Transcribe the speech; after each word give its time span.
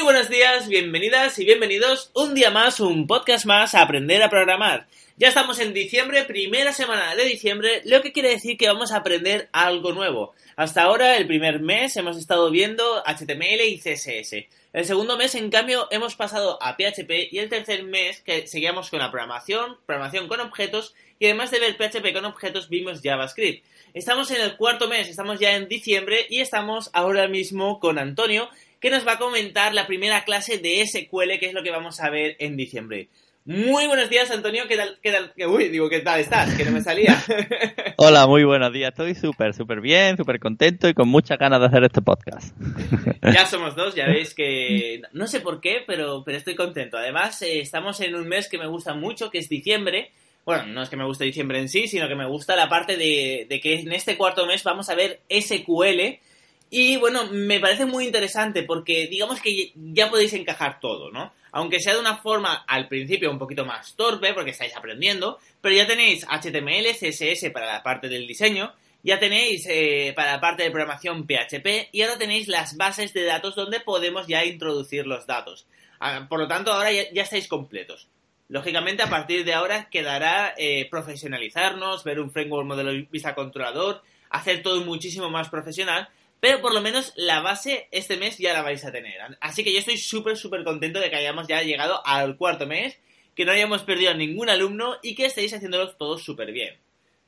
Muy 0.00 0.14
buenos 0.14 0.30
días, 0.30 0.66
bienvenidas 0.66 1.38
y 1.38 1.44
bienvenidos 1.44 2.10
un 2.14 2.32
día 2.34 2.50
más, 2.50 2.80
un 2.80 3.06
podcast 3.06 3.44
más 3.44 3.74
a 3.74 3.82
aprender 3.82 4.22
a 4.22 4.30
programar. 4.30 4.86
Ya 5.18 5.28
estamos 5.28 5.58
en 5.58 5.74
diciembre, 5.74 6.24
primera 6.24 6.72
semana 6.72 7.14
de 7.14 7.26
diciembre, 7.26 7.82
lo 7.84 8.00
que 8.00 8.10
quiere 8.10 8.30
decir 8.30 8.56
que 8.56 8.66
vamos 8.66 8.92
a 8.92 8.96
aprender 8.96 9.50
algo 9.52 9.92
nuevo. 9.92 10.32
Hasta 10.56 10.84
ahora, 10.84 11.18
el 11.18 11.26
primer 11.26 11.60
mes, 11.60 11.98
hemos 11.98 12.16
estado 12.16 12.50
viendo 12.50 13.02
HTML 13.04 13.60
y 13.66 13.78
CSS. 13.78 14.46
El 14.72 14.86
segundo 14.86 15.18
mes, 15.18 15.34
en 15.34 15.50
cambio, 15.50 15.86
hemos 15.90 16.16
pasado 16.16 16.56
a 16.62 16.78
PHP 16.78 17.30
y 17.30 17.38
el 17.38 17.50
tercer 17.50 17.82
mes, 17.82 18.22
que 18.22 18.46
seguíamos 18.46 18.88
con 18.88 19.00
la 19.00 19.10
programación, 19.10 19.76
programación 19.84 20.28
con 20.28 20.40
objetos 20.40 20.94
y 21.18 21.26
además 21.26 21.50
de 21.50 21.60
ver 21.60 21.76
PHP 21.76 22.14
con 22.14 22.24
objetos, 22.24 22.70
vimos 22.70 23.02
JavaScript. 23.04 23.66
Estamos 23.92 24.30
en 24.30 24.40
el 24.40 24.56
cuarto 24.56 24.88
mes, 24.88 25.08
estamos 25.08 25.38
ya 25.38 25.56
en 25.56 25.68
diciembre 25.68 26.24
y 26.30 26.40
estamos 26.40 26.88
ahora 26.94 27.28
mismo 27.28 27.80
con 27.80 27.98
Antonio, 27.98 28.48
que 28.80 28.90
nos 28.90 29.06
va 29.06 29.12
a 29.12 29.18
comentar 29.18 29.74
la 29.74 29.86
primera 29.86 30.24
clase 30.24 30.58
de 30.58 30.84
SQL, 30.86 31.38
que 31.38 31.46
es 31.46 31.52
lo 31.52 31.62
que 31.62 31.70
vamos 31.70 32.00
a 32.00 32.10
ver 32.10 32.36
en 32.38 32.56
diciembre. 32.56 33.08
Muy 33.44 33.86
buenos 33.86 34.08
días, 34.08 34.30
Antonio. 34.30 34.64
¿Qué 34.68 34.76
tal? 34.76 34.98
Qué 35.02 35.12
tal 35.12 35.32
uy, 35.48 35.68
digo, 35.68 35.88
¿qué 35.88 36.00
tal 36.00 36.20
estás? 36.20 36.54
Que 36.54 36.64
no 36.64 36.72
me 36.72 36.82
salía. 36.82 37.18
Hola, 37.96 38.26
muy 38.26 38.44
buenos 38.44 38.72
días. 38.72 38.90
Estoy 38.90 39.14
súper, 39.14 39.54
súper 39.54 39.80
bien, 39.80 40.16
súper 40.16 40.38
contento 40.38 40.88
y 40.88 40.94
con 40.94 41.08
muchas 41.08 41.38
ganas 41.38 41.60
de 41.60 41.66
hacer 41.66 41.84
este 41.84 42.02
podcast. 42.02 42.54
Ya 43.22 43.46
somos 43.46 43.76
dos, 43.76 43.94
ya 43.94 44.06
veis 44.06 44.34
que 44.34 45.02
no 45.12 45.26
sé 45.26 45.40
por 45.40 45.60
qué, 45.60 45.82
pero, 45.86 46.24
pero 46.24 46.38
estoy 46.38 46.54
contento. 46.54 46.96
Además, 46.96 47.42
eh, 47.42 47.60
estamos 47.60 48.00
en 48.00 48.14
un 48.14 48.26
mes 48.26 48.48
que 48.48 48.56
me 48.56 48.66
gusta 48.66 48.94
mucho, 48.94 49.30
que 49.30 49.38
es 49.38 49.48
diciembre. 49.48 50.10
Bueno, 50.46 50.66
no 50.66 50.82
es 50.82 50.88
que 50.88 50.96
me 50.96 51.04
guste 51.04 51.26
diciembre 51.26 51.60
en 51.60 51.68
sí, 51.68 51.86
sino 51.86 52.08
que 52.08 52.14
me 52.14 52.26
gusta 52.26 52.56
la 52.56 52.68
parte 52.68 52.96
de, 52.96 53.46
de 53.48 53.60
que 53.60 53.80
en 53.80 53.92
este 53.92 54.16
cuarto 54.16 54.46
mes 54.46 54.64
vamos 54.64 54.88
a 54.88 54.94
ver 54.94 55.20
SQL 55.28 56.18
y 56.70 56.96
bueno, 56.96 57.26
me 57.32 57.58
parece 57.58 57.84
muy 57.84 58.06
interesante 58.06 58.62
porque 58.62 59.08
digamos 59.08 59.40
que 59.40 59.72
ya 59.74 60.08
podéis 60.08 60.32
encajar 60.34 60.78
todo, 60.78 61.10
¿no? 61.10 61.32
Aunque 61.50 61.80
sea 61.80 61.94
de 61.94 62.00
una 62.00 62.18
forma 62.18 62.64
al 62.68 62.86
principio 62.86 63.28
un 63.28 63.40
poquito 63.40 63.64
más 63.64 63.96
torpe 63.96 64.32
porque 64.32 64.52
estáis 64.52 64.76
aprendiendo, 64.76 65.38
pero 65.60 65.74
ya 65.74 65.88
tenéis 65.88 66.24
HTML, 66.24 66.94
CSS 66.94 67.50
para 67.52 67.66
la 67.66 67.82
parte 67.82 68.08
del 68.08 68.24
diseño, 68.24 68.72
ya 69.02 69.18
tenéis 69.18 69.66
eh, 69.68 70.12
para 70.14 70.32
la 70.32 70.40
parte 70.40 70.62
de 70.62 70.70
programación 70.70 71.26
PHP 71.26 71.88
y 71.90 72.02
ahora 72.02 72.18
tenéis 72.18 72.46
las 72.46 72.76
bases 72.76 73.12
de 73.14 73.24
datos 73.24 73.56
donde 73.56 73.80
podemos 73.80 74.28
ya 74.28 74.44
introducir 74.44 75.08
los 75.08 75.26
datos. 75.26 75.66
Ah, 75.98 76.26
por 76.28 76.38
lo 76.38 76.46
tanto, 76.46 76.72
ahora 76.72 76.92
ya, 76.92 77.22
estáis 77.22 77.48
completos. 77.48 78.06
Lógicamente, 78.48 79.02
a 79.02 79.10
partir 79.10 79.44
de 79.44 79.54
ahora 79.54 79.88
quedará 79.90 80.54
eh, 80.56 80.86
profesionalizarnos, 80.88 82.04
ver 82.04 82.20
un 82.20 82.30
framework 82.30 82.66
modelo 82.66 82.92
vista 83.10 83.34
controlador, 83.34 84.02
hacer 84.28 84.62
todo 84.62 84.84
muchísimo 84.84 85.30
más 85.30 85.48
profesional 85.48 86.08
pero 86.40 86.60
por 86.60 86.74
lo 86.74 86.80
menos 86.80 87.12
la 87.16 87.40
base 87.40 87.88
este 87.92 88.16
mes 88.16 88.38
ya 88.38 88.52
la 88.52 88.62
vais 88.62 88.84
a 88.84 88.92
tener. 88.92 89.14
Así 89.40 89.62
que 89.62 89.72
yo 89.72 89.78
estoy 89.78 89.98
súper, 89.98 90.36
súper 90.36 90.64
contento 90.64 90.98
de 90.98 91.10
que 91.10 91.16
hayamos 91.16 91.46
ya 91.46 91.62
llegado 91.62 92.00
al 92.06 92.36
cuarto 92.36 92.66
mes, 92.66 92.98
que 93.34 93.44
no 93.44 93.52
hayamos 93.52 93.82
perdido 93.82 94.10
a 94.10 94.14
ningún 94.14 94.48
alumno 94.48 94.94
y 95.02 95.14
que 95.14 95.26
estéis 95.26 95.52
haciéndolo 95.52 95.90
todos 95.90 96.22
súper 96.22 96.52
bien. 96.52 96.74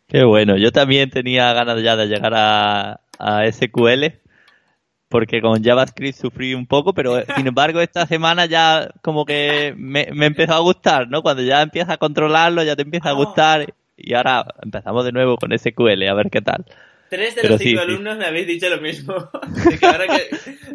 Qué 0.09 0.25
bueno, 0.25 0.57
yo 0.57 0.73
también 0.73 1.11
tenía 1.11 1.53
ganas 1.53 1.83
ya 1.83 1.97
de 1.97 2.07
llegar 2.07 2.33
a, 2.35 3.01
SQL, 3.51 4.07
porque 5.09 5.41
con 5.41 5.63
JavaScript 5.63 6.19
sufrí 6.19 6.55
un 6.55 6.67
poco, 6.67 6.93
pero 6.93 7.23
sin 7.37 7.47
embargo 7.47 7.81
esta 7.81 8.07
semana 8.07 8.47
ya 8.47 8.91
como 9.01 9.25
que 9.25 9.75
me, 9.77 10.09
me 10.13 10.27
empezó 10.27 10.55
a 10.55 10.59
gustar, 10.59 11.09
¿no? 11.09 11.23
Cuando 11.23 11.43
ya 11.43 11.63
empiezas 11.63 11.91
a 11.91 11.99
controlarlo, 11.99 12.63
ya 12.63 12.77
te 12.77 12.83
empieza 12.83 13.11
a 13.11 13.15
oh. 13.15 13.25
gustar 13.25 13.75
y 13.97 14.15
ahora 14.15 14.45
empezamos 14.63 15.05
de 15.05 15.13
nuevo 15.13 15.37
con 15.37 15.57
SQL, 15.57 16.03
a 16.09 16.15
ver 16.15 16.31
qué 16.31 16.41
tal. 16.41 16.65
Tres 17.13 17.35
de 17.35 17.47
los 17.47 17.61
cinco 17.61 17.83
alumnos 17.83 18.17
me 18.17 18.25
habéis 18.25 18.47
dicho 18.47 18.71
lo 18.71 18.81
mismo. 18.81 19.13
de, 19.69 19.79
que 19.79 19.85
ahora 19.85 20.07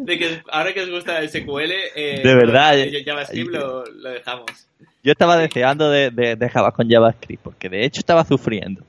que, 0.06 0.40
ahora 0.52 0.72
que 0.72 0.82
os 0.82 0.88
gusta 0.88 1.18
el 1.18 1.28
SQL, 1.28 1.72
eh, 1.96 2.20
de 2.22 2.34
verdad, 2.36 2.76
JavaScript 3.04 3.50
lo, 3.50 3.82
dejamos. 3.82 4.46
Yo 5.02 5.10
estaba 5.10 5.36
deseando 5.36 5.90
de, 5.90 6.10
de, 6.12 6.50
con 6.76 6.88
JavaScript, 6.88 7.42
porque 7.42 7.68
de 7.68 7.84
hecho 7.84 7.98
estaba 7.98 8.24
sufriendo. 8.24 8.84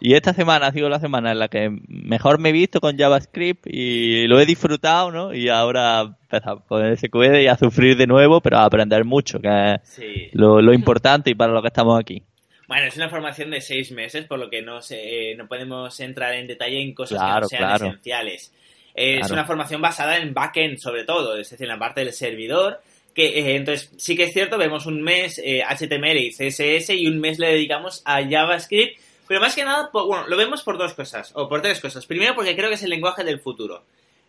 Y 0.00 0.14
esta 0.14 0.32
semana 0.32 0.68
ha 0.68 0.72
sido 0.72 0.88
la 0.88 0.98
semana 0.98 1.32
en 1.32 1.38
la 1.38 1.48
que 1.48 1.68
mejor 1.86 2.38
me 2.38 2.48
he 2.48 2.52
visto 2.52 2.80
con 2.80 2.96
JavaScript 2.96 3.66
y 3.66 4.26
lo 4.26 4.40
he 4.40 4.46
disfrutado, 4.46 5.12
¿no? 5.12 5.34
Y 5.34 5.50
ahora 5.50 6.00
empezar 6.00 6.60
con 6.66 6.82
el 6.82 6.96
SQL 6.96 7.42
y 7.42 7.48
a 7.48 7.58
sufrir 7.58 7.98
de 7.98 8.06
nuevo, 8.06 8.40
pero 8.40 8.56
a 8.56 8.64
aprender 8.64 9.04
mucho, 9.04 9.38
que 9.38 9.74
es 9.74 10.30
lo, 10.32 10.62
lo 10.62 10.72
importante 10.72 11.28
y 11.28 11.34
para 11.34 11.52
lo 11.52 11.60
que 11.60 11.68
estamos 11.68 12.00
aquí. 12.00 12.22
Bueno, 12.68 12.86
es 12.86 12.96
una 12.96 13.08
formación 13.08 13.50
de 13.50 13.60
seis 13.60 13.92
meses, 13.92 14.24
por 14.26 14.38
lo 14.38 14.50
que 14.50 14.62
no, 14.62 14.82
se, 14.82 15.34
no 15.36 15.46
podemos 15.46 15.98
entrar 16.00 16.34
en 16.34 16.46
detalle 16.46 16.80
en 16.80 16.94
cosas 16.94 17.18
que 17.18 17.40
no 17.40 17.48
sean 17.48 17.74
esenciales. 17.74 18.52
Es 18.94 19.30
una 19.30 19.44
formación 19.44 19.80
basada 19.80 20.16
en 20.16 20.32
backend, 20.32 20.78
sobre 20.78 21.04
todo, 21.04 21.36
es 21.36 21.50
decir, 21.50 21.64
en 21.64 21.72
la 21.72 21.78
parte 21.78 22.00
del 22.00 22.12
servidor. 22.12 22.80
Que, 23.14 23.38
eh, 23.38 23.56
entonces, 23.56 23.92
sí 23.96 24.16
que 24.16 24.24
es 24.24 24.32
cierto, 24.32 24.58
vemos 24.58 24.86
un 24.86 25.02
mes 25.02 25.38
HTML 25.38 26.16
eh, 26.16 26.22
y 26.22 26.30
CSS 26.30 26.90
y 26.90 27.06
un 27.06 27.18
mes 27.18 27.38
le 27.38 27.48
dedicamos 27.48 28.02
a 28.04 28.22
JavaScript. 28.22 28.98
Pero 29.28 29.40
más 29.40 29.54
que 29.54 29.64
nada, 29.64 29.90
bueno, 29.92 30.26
lo 30.28 30.36
vemos 30.36 30.62
por 30.62 30.78
dos 30.78 30.94
cosas, 30.94 31.32
o 31.34 31.48
por 31.48 31.60
tres 31.60 31.80
cosas. 31.80 32.06
Primero, 32.06 32.34
porque 32.34 32.56
creo 32.56 32.68
que 32.68 32.76
es 32.76 32.82
el 32.82 32.90
lenguaje 32.90 33.24
del 33.24 33.40
futuro. 33.40 33.84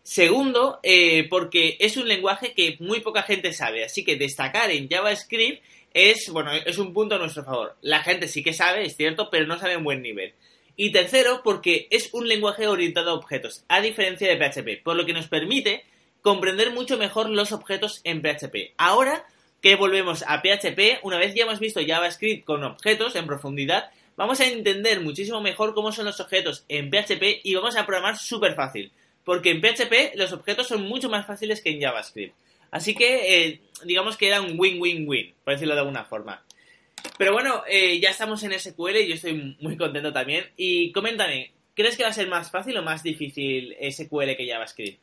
Segundo, 0.08 0.80
eh, 0.84 1.28
porque 1.30 1.76
es 1.82 1.98
un 1.98 2.08
lenguaje 2.08 2.54
que 2.54 2.78
muy 2.80 3.02
poca 3.02 3.24
gente 3.24 3.52
sabe. 3.52 3.84
Así 3.84 4.06
que 4.06 4.16
destacar 4.16 4.72
en 4.72 4.88
JavaScript 4.88 5.62
es, 5.94 6.30
bueno, 6.30 6.54
es 6.54 6.78
un 6.78 6.94
punto 6.94 7.16
a 7.16 7.18
nuestro 7.18 7.44
favor. 7.44 7.76
La 7.82 8.02
gente 8.04 8.30
sí 8.30 8.42
que 8.42 8.54
sabe, 8.54 8.86
es 8.86 8.96
cierto, 8.96 9.30
pero 9.30 9.46
no 9.46 9.60
sabe 9.60 9.74
en 9.74 9.84
buen 9.84 10.02
nivel. 10.02 10.34
Y 10.78 10.94
tercero, 10.94 11.42
porque 11.44 11.90
es 11.92 12.14
un 12.14 12.30
lenguaje 12.30 12.68
orientado 12.70 13.12
a 13.12 13.16
objetos, 13.16 13.66
a 13.68 13.82
diferencia 13.82 14.30
de 14.30 14.38
PHP, 14.38 14.82
por 14.82 14.96
lo 14.96 15.06
que 15.06 15.12
nos 15.12 15.28
permite 15.28 15.84
comprender 16.22 16.72
mucho 16.72 16.98
mejor 16.98 17.30
los 17.30 17.52
objetos 17.52 18.00
en 18.06 18.22
PHP. 18.22 18.76
Ahora 18.78 19.26
que 19.62 19.76
volvemos 19.76 20.24
a 20.26 20.42
PHP, 20.42 21.04
una 21.04 21.18
vez 21.18 21.36
ya 21.36 21.44
hemos 21.44 21.60
visto 21.60 21.82
JavaScript 21.86 22.46
con 22.46 22.64
objetos 22.64 23.18
en 23.18 23.28
profundidad, 23.28 23.92
vamos 24.16 24.40
a 24.40 24.48
entender 24.48 25.02
muchísimo 25.02 25.42
mejor 25.42 25.74
cómo 25.74 25.92
son 25.92 26.06
los 26.06 26.22
objetos 26.22 26.64
en 26.70 26.92
PHP 26.92 27.42
y 27.44 27.56
vamos 27.56 27.76
a 27.76 27.86
programar 27.86 28.18
súper 28.18 28.56
fácil. 28.56 28.94
Porque 29.28 29.52
en 29.52 29.60
PHP 29.60 30.16
los 30.16 30.32
objetos 30.32 30.70
son 30.70 30.84
mucho 30.88 31.10
más 31.10 31.26
fáciles 31.26 31.62
que 31.62 31.70
en 31.70 31.82
JavaScript. 31.82 32.34
Así 32.72 32.96
que 32.96 33.50
eh, 33.50 33.62
digamos 33.84 34.16
que 34.16 34.30
era 34.30 34.40
un 34.40 34.58
win-win-win, 34.58 35.34
por 35.44 35.54
decirlo 35.54 35.74
de 35.74 35.82
alguna 35.82 36.06
forma. 36.06 36.46
Pero 37.18 37.34
bueno, 37.34 37.62
eh, 37.70 38.00
ya 38.00 38.10
estamos 38.10 38.42
en 38.44 38.58
SQL 38.58 38.96
y 38.96 39.10
yo 39.10 39.16
estoy 39.16 39.58
muy 39.60 39.76
contento 39.76 40.14
también. 40.14 40.46
Y 40.56 40.94
coméntame, 40.94 41.52
¿crees 41.74 41.98
que 41.98 42.04
va 42.04 42.10
a 42.10 42.14
ser 42.14 42.30
más 42.30 42.50
fácil 42.52 42.78
o 42.78 42.84
más 42.84 43.04
difícil 43.04 43.76
SQL 43.82 44.38
que 44.38 44.48
JavaScript? 44.48 45.02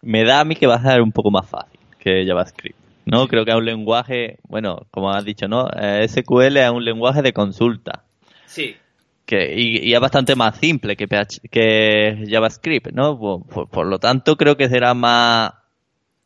Me 0.00 0.24
da 0.24 0.40
a 0.40 0.44
mí 0.46 0.56
que 0.56 0.66
va 0.66 0.76
a 0.76 0.82
ser 0.82 1.02
un 1.02 1.12
poco 1.12 1.30
más 1.30 1.46
fácil 1.46 1.78
que 1.98 2.24
JavaScript. 2.26 2.78
¿no? 3.04 3.28
Creo 3.28 3.44
que 3.44 3.50
es 3.50 3.56
un 3.58 3.66
lenguaje, 3.66 4.38
bueno, 4.48 4.86
como 4.90 5.10
has 5.10 5.26
dicho, 5.26 5.46
¿no? 5.46 5.68
Eh, 5.78 6.08
SQL 6.08 6.56
es 6.56 6.70
un 6.70 6.86
lenguaje 6.86 7.20
de 7.20 7.34
consulta. 7.34 8.02
Sí. 8.46 8.76
Que, 9.26 9.54
y, 9.56 9.92
es 9.92 10.00
bastante 10.00 10.36
más 10.36 10.56
simple 10.56 10.96
que, 10.96 11.08
que 11.50 12.24
JavaScript, 12.30 12.92
¿no? 12.92 13.18
por, 13.18 13.86
lo 13.86 13.98
tanto, 13.98 14.36
creo 14.36 14.56
que 14.56 14.68
será 14.68 14.94
más, 14.94 15.52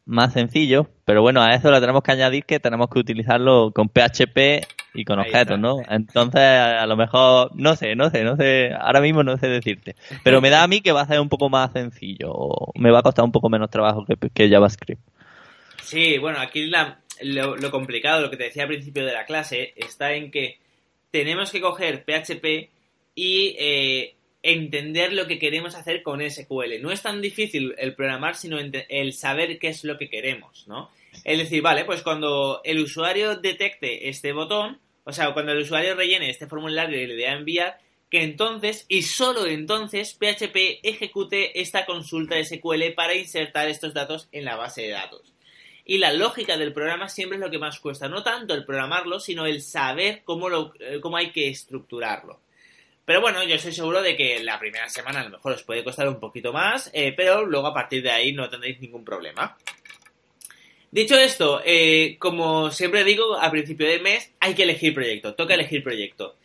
más 0.04 0.34
sencillo, 0.34 0.90
pero 1.06 1.22
bueno, 1.22 1.40
a 1.40 1.54
eso 1.54 1.70
le 1.70 1.80
tenemos 1.80 2.02
que 2.02 2.12
añadir 2.12 2.44
que 2.44 2.60
tenemos 2.60 2.88
que 2.90 2.98
utilizarlo 2.98 3.72
con 3.72 3.88
PHP 3.88 4.66
y 4.94 5.04
con 5.04 5.18
objetos, 5.18 5.58
¿no? 5.58 5.76
Entonces, 5.88 6.40
a 6.40 6.84
lo 6.86 6.96
mejor, 6.96 7.52
no 7.54 7.76
sé, 7.76 7.94
no 7.94 8.10
sé, 8.10 8.24
no 8.24 8.36
sé, 8.36 8.72
ahora 8.78 9.00
mismo 9.00 9.22
no 9.22 9.36
sé 9.38 9.48
decirte, 9.48 9.94
pero 10.24 10.40
me 10.40 10.50
da 10.50 10.62
a 10.62 10.68
mí 10.68 10.80
que 10.80 10.92
va 10.92 11.02
a 11.02 11.06
ser 11.06 11.20
un 11.20 11.28
poco 11.28 11.48
más 11.48 11.72
sencillo, 11.72 12.32
o 12.32 12.72
me 12.74 12.90
va 12.90 12.98
a 12.98 13.02
costar 13.02 13.24
un 13.24 13.32
poco 13.32 13.48
menos 13.48 13.70
trabajo 13.70 14.04
que, 14.34 14.48
JavaScript. 14.48 15.00
Sí, 15.82 16.18
bueno, 16.18 16.38
aquí 16.40 16.70
lo, 17.22 17.70
complicado, 17.70 18.22
lo 18.22 18.30
que 18.30 18.36
te 18.36 18.44
decía 18.44 18.64
al 18.64 18.68
principio 18.68 19.04
de 19.04 19.12
la 19.12 19.24
clase, 19.24 19.72
está 19.76 20.12
en 20.12 20.30
que 20.30 20.58
tenemos 21.10 21.50
que 21.50 21.60
coger 21.60 22.04
PHP 22.04 22.70
y 23.14 23.56
eh, 23.58 24.14
entender 24.42 25.12
lo 25.12 25.26
que 25.26 25.38
queremos 25.38 25.74
hacer 25.74 26.02
con 26.02 26.20
SQL. 26.20 26.80
No 26.80 26.90
es 26.90 27.02
tan 27.02 27.20
difícil 27.20 27.74
el 27.78 27.94
programar, 27.94 28.36
sino 28.36 28.58
el 28.58 29.12
saber 29.12 29.58
qué 29.58 29.68
es 29.68 29.84
lo 29.84 29.98
que 29.98 30.08
queremos, 30.08 30.66
¿no? 30.66 30.90
Es 31.24 31.38
decir, 31.38 31.62
vale, 31.62 31.84
pues 31.84 32.02
cuando 32.02 32.60
el 32.64 32.80
usuario 32.80 33.36
detecte 33.36 34.08
este 34.08 34.32
botón, 34.32 34.78
o 35.04 35.12
sea, 35.12 35.32
cuando 35.32 35.52
el 35.52 35.62
usuario 35.62 35.94
rellene 35.94 36.30
este 36.30 36.46
formulario 36.46 37.00
y 37.00 37.06
le 37.06 37.16
dé 37.16 37.28
a 37.28 37.34
enviar, 37.34 37.78
que 38.10 38.22
entonces, 38.22 38.86
y 38.88 39.02
solo 39.02 39.46
entonces, 39.46 40.14
PHP 40.14 40.80
ejecute 40.82 41.60
esta 41.60 41.86
consulta 41.86 42.42
SQL 42.42 42.92
para 42.94 43.14
insertar 43.14 43.68
estos 43.68 43.94
datos 43.94 44.28
en 44.32 44.44
la 44.44 44.56
base 44.56 44.82
de 44.82 44.90
datos. 44.90 45.32
y 45.84 45.98
la 45.98 46.12
lógica 46.12 46.56
del 46.56 46.72
programa 46.72 47.08
siempre 47.08 47.36
es 47.36 47.40
lo 47.40 47.50
que 47.50 47.58
más 47.58 47.80
cuesta. 47.80 48.08
No 48.08 48.22
tanto 48.22 48.54
el 48.54 48.64
programarlo, 48.64 49.18
sino 49.18 49.46
el 49.46 49.60
saber 49.60 50.22
cómo, 50.24 50.48
lo, 50.48 50.72
eh, 50.78 51.00
cómo 51.00 51.16
hay 51.16 51.32
que 51.32 51.48
estructurarlo. 51.48 52.40
Pero 53.10 53.22
bueno, 53.22 53.42
yo 53.42 53.56
estoy 53.56 53.72
seguro 53.72 54.02
de 54.02 54.16
que 54.16 54.38
la 54.44 54.56
primera 54.60 54.88
semana 54.88 55.18
a 55.18 55.24
lo 55.24 55.30
mejor 55.30 55.54
os 55.54 55.64
puede 55.64 55.82
costar 55.82 56.08
un 56.08 56.20
poquito 56.20 56.52
más, 56.52 56.92
eh, 56.94 57.12
pero 57.16 57.44
luego 57.44 57.66
a 57.66 57.74
partir 57.74 58.04
de 58.04 58.12
ahí 58.12 58.32
no 58.32 58.48
tendréis 58.48 58.80
ningún 58.80 59.04
problema. 59.04 59.56
Dicho 60.92 61.16
esto, 61.18 61.60
eh, 61.64 62.14
como 62.20 62.70
siempre 62.70 63.02
digo, 63.02 63.36
a 63.36 63.50
principio 63.50 63.88
de 63.88 63.98
mes 63.98 64.32
hay 64.38 64.54
que 64.54 64.62
elegir 64.62 64.94
proyecto, 64.94 65.34
toca 65.34 65.54
elegir 65.54 65.82
proyecto. 65.82 66.36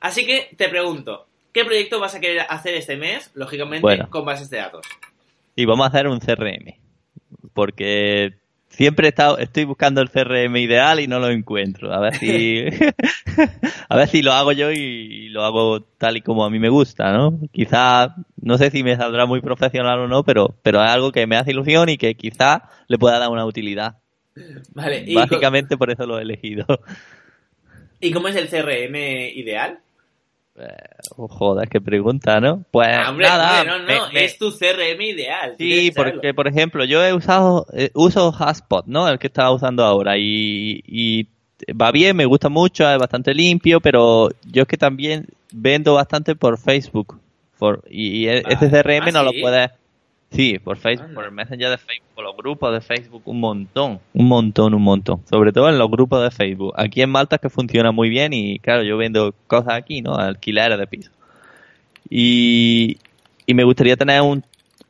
Así 0.00 0.24
que 0.24 0.48
te 0.56 0.70
pregunto, 0.70 1.26
¿qué 1.52 1.62
proyecto 1.66 2.00
vas 2.00 2.14
a 2.14 2.20
querer 2.20 2.46
hacer 2.48 2.72
este 2.72 2.96
mes? 2.96 3.30
Lógicamente 3.34 4.06
con 4.08 4.24
bases 4.24 4.48
de 4.48 4.56
datos. 4.56 4.86
Y 5.54 5.66
vamos 5.66 5.84
a 5.84 5.88
hacer 5.90 6.08
un 6.08 6.20
CRM, 6.20 6.74
porque 7.52 8.38
siempre 8.76 9.06
he 9.06 9.10
estado, 9.10 9.38
estoy 9.38 9.64
buscando 9.64 10.00
el 10.00 10.10
CRM 10.10 10.56
ideal 10.56 11.00
y 11.00 11.06
no 11.06 11.18
lo 11.18 11.30
encuentro. 11.30 11.92
A 11.92 12.00
ver 12.00 12.16
si, 12.16 12.64
a 13.88 13.96
ver 13.96 14.08
si 14.08 14.22
lo 14.22 14.32
hago 14.32 14.52
yo 14.52 14.70
y 14.70 15.28
lo 15.28 15.44
hago 15.44 15.82
tal 15.82 16.16
y 16.16 16.20
como 16.20 16.44
a 16.44 16.50
mí 16.50 16.58
me 16.58 16.68
gusta, 16.68 17.12
¿no? 17.12 17.38
Quizá, 17.52 18.16
no 18.40 18.58
sé 18.58 18.70
si 18.70 18.82
me 18.82 18.96
saldrá 18.96 19.26
muy 19.26 19.40
profesional 19.40 20.00
o 20.00 20.08
no, 20.08 20.24
pero, 20.24 20.54
pero 20.62 20.82
es 20.82 20.90
algo 20.90 21.12
que 21.12 21.26
me 21.26 21.36
hace 21.36 21.52
ilusión 21.52 21.88
y 21.88 21.96
que 21.96 22.14
quizá 22.14 22.68
le 22.88 22.98
pueda 22.98 23.18
dar 23.18 23.30
una 23.30 23.46
utilidad. 23.46 23.98
Vale. 24.72 25.06
Básicamente 25.14 25.76
por 25.76 25.90
eso 25.90 26.06
lo 26.06 26.18
he 26.18 26.22
elegido. 26.22 26.66
¿Y 28.00 28.10
cómo 28.10 28.28
es 28.28 28.36
el 28.36 28.48
CRM 28.48 28.96
ideal? 29.34 29.78
Eh, 30.56 30.66
oh, 31.16 31.26
joder, 31.26 31.68
qué 31.68 31.80
pregunta, 31.80 32.40
¿no? 32.40 32.64
Pues 32.70 32.88
ah, 32.88 33.12
nada, 33.12 33.64
no, 33.64 33.78
no, 33.80 34.08
es 34.12 34.38
tu 34.38 34.52
CRM 34.52 35.00
ideal. 35.02 35.56
Sí, 35.58 35.90
porque 35.94 36.32
por 36.32 36.46
ejemplo, 36.46 36.84
yo 36.84 37.04
he 37.04 37.12
usado, 37.12 37.66
eh, 37.72 37.90
uso 37.94 38.32
Haspot, 38.32 38.86
¿no? 38.86 39.08
El 39.08 39.18
que 39.18 39.26
estaba 39.26 39.50
usando 39.50 39.84
ahora 39.84 40.16
y, 40.16 41.28
va 41.80 41.90
bien, 41.90 42.16
me 42.16 42.24
gusta 42.24 42.48
mucho, 42.48 42.88
es 42.88 42.98
bastante 42.98 43.34
limpio, 43.34 43.80
pero 43.80 44.28
yo 44.44 44.62
es 44.62 44.68
que 44.68 44.76
también 44.76 45.26
vendo 45.52 45.94
bastante 45.94 46.36
por 46.36 46.58
Facebook. 46.58 47.18
y, 47.90 48.28
e, 48.28 48.44
ese 48.48 48.70
CRM 48.70 49.12
no 49.12 49.24
lo 49.24 49.30
ah, 49.30 49.40
puedes 49.40 49.70
Sí, 50.34 50.58
por 50.58 50.76
Facebook, 50.76 51.14
por 51.14 51.24
el 51.24 51.30
Messenger 51.30 51.70
de 51.70 51.78
Facebook, 51.78 52.08
por 52.16 52.24
los 52.24 52.36
grupos 52.36 52.72
de 52.72 52.80
Facebook, 52.80 53.22
un 53.26 53.38
montón, 53.38 54.00
un 54.12 54.26
montón, 54.26 54.74
un 54.74 54.82
montón. 54.82 55.22
Sobre 55.30 55.52
todo 55.52 55.68
en 55.68 55.78
los 55.78 55.88
grupos 55.88 56.24
de 56.24 56.32
Facebook. 56.32 56.74
Aquí 56.76 57.02
en 57.02 57.10
Malta 57.10 57.36
es 57.36 57.42
que 57.42 57.48
funciona 57.48 57.92
muy 57.92 58.08
bien 58.08 58.32
y 58.32 58.58
claro, 58.58 58.82
yo 58.82 58.96
vendo 58.96 59.32
cosas 59.46 59.74
aquí, 59.74 60.02
¿no? 60.02 60.16
Alquileres 60.16 60.76
de 60.76 60.86
piso. 60.88 61.12
Y, 62.10 62.98
y 63.46 63.54
me 63.54 63.62
gustaría 63.62 63.96
tener 63.96 64.22
un 64.22 64.44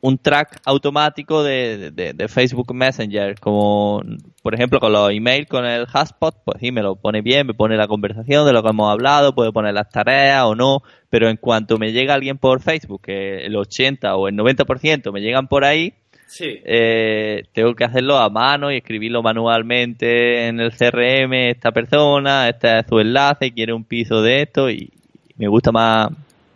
un 0.05 0.19
track 0.19 0.61
automático 0.65 1.43
de, 1.43 1.89
de, 1.89 2.27
Facebook 2.27 2.75
Messenger, 2.75 3.39
como 3.39 4.03
por 4.43 4.53
ejemplo 4.53 4.79
con 4.79 4.91
los 4.91 5.09
emails 5.09 5.47
con 5.47 5.65
el 5.65 5.87
Hotspot, 5.87 6.43
pues 6.45 6.59
sí, 6.59 6.71
me 6.71 6.83
lo 6.83 6.95
pone 6.95 7.21
bien, 7.21 7.47
me 7.47 7.55
pone 7.55 7.75
la 7.75 7.87
conversación 7.87 8.45
de 8.45 8.53
lo 8.53 8.61
que 8.61 8.69
hemos 8.69 8.91
hablado, 8.91 9.33
puede 9.33 9.51
poner 9.51 9.73
las 9.73 9.89
tareas 9.89 10.43
o 10.43 10.53
no, 10.53 10.83
pero 11.09 11.27
en 11.27 11.37
cuanto 11.37 11.79
me 11.79 11.91
llega 11.91 12.13
alguien 12.13 12.37
por 12.37 12.61
Facebook, 12.61 13.01
que 13.01 13.47
el 13.47 13.55
80 13.55 14.15
o 14.15 14.27
el 14.27 14.35
90% 14.35 15.11
me 15.11 15.21
llegan 15.21 15.47
por 15.47 15.65
ahí, 15.65 15.95
eh, 16.39 17.43
tengo 17.51 17.73
que 17.73 17.85
hacerlo 17.85 18.19
a 18.19 18.29
mano 18.29 18.71
y 18.71 18.77
escribirlo 18.77 19.23
manualmente 19.23 20.47
en 20.47 20.59
el 20.59 20.71
CRM, 20.71 21.33
esta 21.49 21.71
persona, 21.71 22.47
este 22.47 22.77
es 22.77 22.85
su 22.87 22.99
enlace, 22.99 23.53
quiere 23.53 23.73
un 23.73 23.85
piso 23.85 24.21
de 24.21 24.43
esto 24.43 24.69
y 24.69 24.91
me 25.35 25.47
gusta 25.47 25.71
más, 25.71 26.09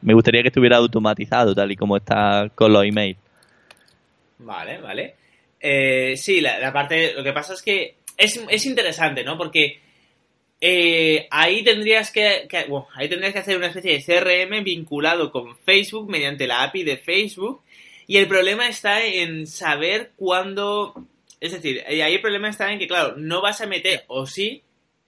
me 0.04 0.14
gustaría 0.14 0.44
que 0.44 0.50
estuviera 0.50 0.78
automatizado 0.78 1.56
tal 1.56 1.72
y 1.72 1.76
como 1.76 1.98
está 1.98 2.52
con 2.54 2.72
los 2.74 2.84
emails. 2.84 3.18
Vale, 4.40 4.80
vale. 4.80 5.16
Eh, 5.60 6.16
sí, 6.18 6.42
la, 6.42 6.72
parte. 6.74 7.14
Lo 7.14 7.24
que 7.24 7.34
pasa 7.34 7.54
es 7.54 7.62
que 7.62 7.96
es, 8.18 8.66
interesante, 8.66 9.24
¿no? 9.24 9.38
Porque 9.38 9.80
eh, 10.62 11.28
ahí 11.30 11.64
tendrías 11.64 12.12
que, 12.12 12.48
ahí 12.96 13.10
tendrías 13.10 13.34
que 13.34 13.40
hacer 13.40 13.58
una 13.58 13.68
especie 13.68 13.94
de 13.94 14.04
CRM 14.04 14.64
vinculado 14.64 15.32
con 15.32 15.58
Facebook 15.58 16.10
mediante 16.10 16.48
la 16.48 16.64
API 16.64 16.84
de 16.84 16.98
Facebook. 16.98 17.62
Y 18.08 18.18
el 18.18 18.28
problema 18.28 18.68
está 18.68 19.04
en 19.06 19.46
saber 19.46 20.12
cuándo. 20.16 21.06
Es 21.40 21.52
decir, 21.52 21.84
ahí 21.88 22.14
el 22.14 22.22
problema 22.22 22.50
está 22.50 22.72
en 22.72 22.80
que, 22.80 22.88
claro, 22.88 23.16
no 23.18 23.42
vas 23.42 23.62
a 23.62 23.68
meter, 23.68 24.04
o 24.08 24.26
sí, 24.26 24.64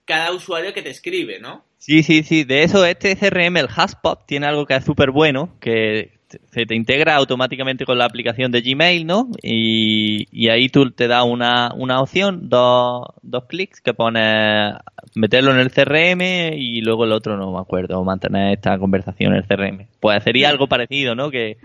cada 0.05 0.31
usuario 0.31 0.73
que 0.73 0.81
te 0.81 0.89
escribe, 0.89 1.39
¿no? 1.39 1.65
Sí, 1.77 2.03
sí, 2.03 2.23
sí. 2.23 2.43
De 2.43 2.63
eso, 2.63 2.85
este 2.85 3.15
CRM, 3.15 3.57
el 3.57 3.67
Hotspot, 3.67 4.25
tiene 4.27 4.45
algo 4.45 4.65
que 4.65 4.75
es 4.75 4.85
súper 4.85 5.11
bueno, 5.11 5.57
que 5.59 6.20
se 6.51 6.65
te 6.65 6.75
integra 6.75 7.15
automáticamente 7.15 7.85
con 7.85 7.97
la 7.97 8.05
aplicación 8.05 8.51
de 8.51 8.61
Gmail, 8.61 9.05
¿no? 9.05 9.29
Y, 9.41 10.49
ahí 10.49 10.69
tú 10.69 10.91
te 10.91 11.07
da 11.07 11.23
una, 11.23 11.71
una 11.75 12.01
opción, 12.01 12.49
dos, 12.49 13.05
dos 13.21 13.45
clics 13.45 13.81
que 13.81 13.93
pone 13.93 14.73
meterlo 15.15 15.51
en 15.51 15.59
el 15.59 15.71
CRM 15.71 16.53
y 16.57 16.81
luego 16.81 17.05
el 17.05 17.11
otro 17.11 17.37
no 17.37 17.51
me 17.51 17.59
acuerdo, 17.59 18.03
mantener 18.03 18.53
esta 18.53 18.77
conversación 18.77 19.33
en 19.33 19.39
el 19.39 19.47
CRM. 19.47 19.87
Pues 19.99 20.23
sería 20.23 20.49
algo 20.49 20.67
parecido, 20.67 21.15
¿no? 21.15 21.31
Que, 21.31 21.57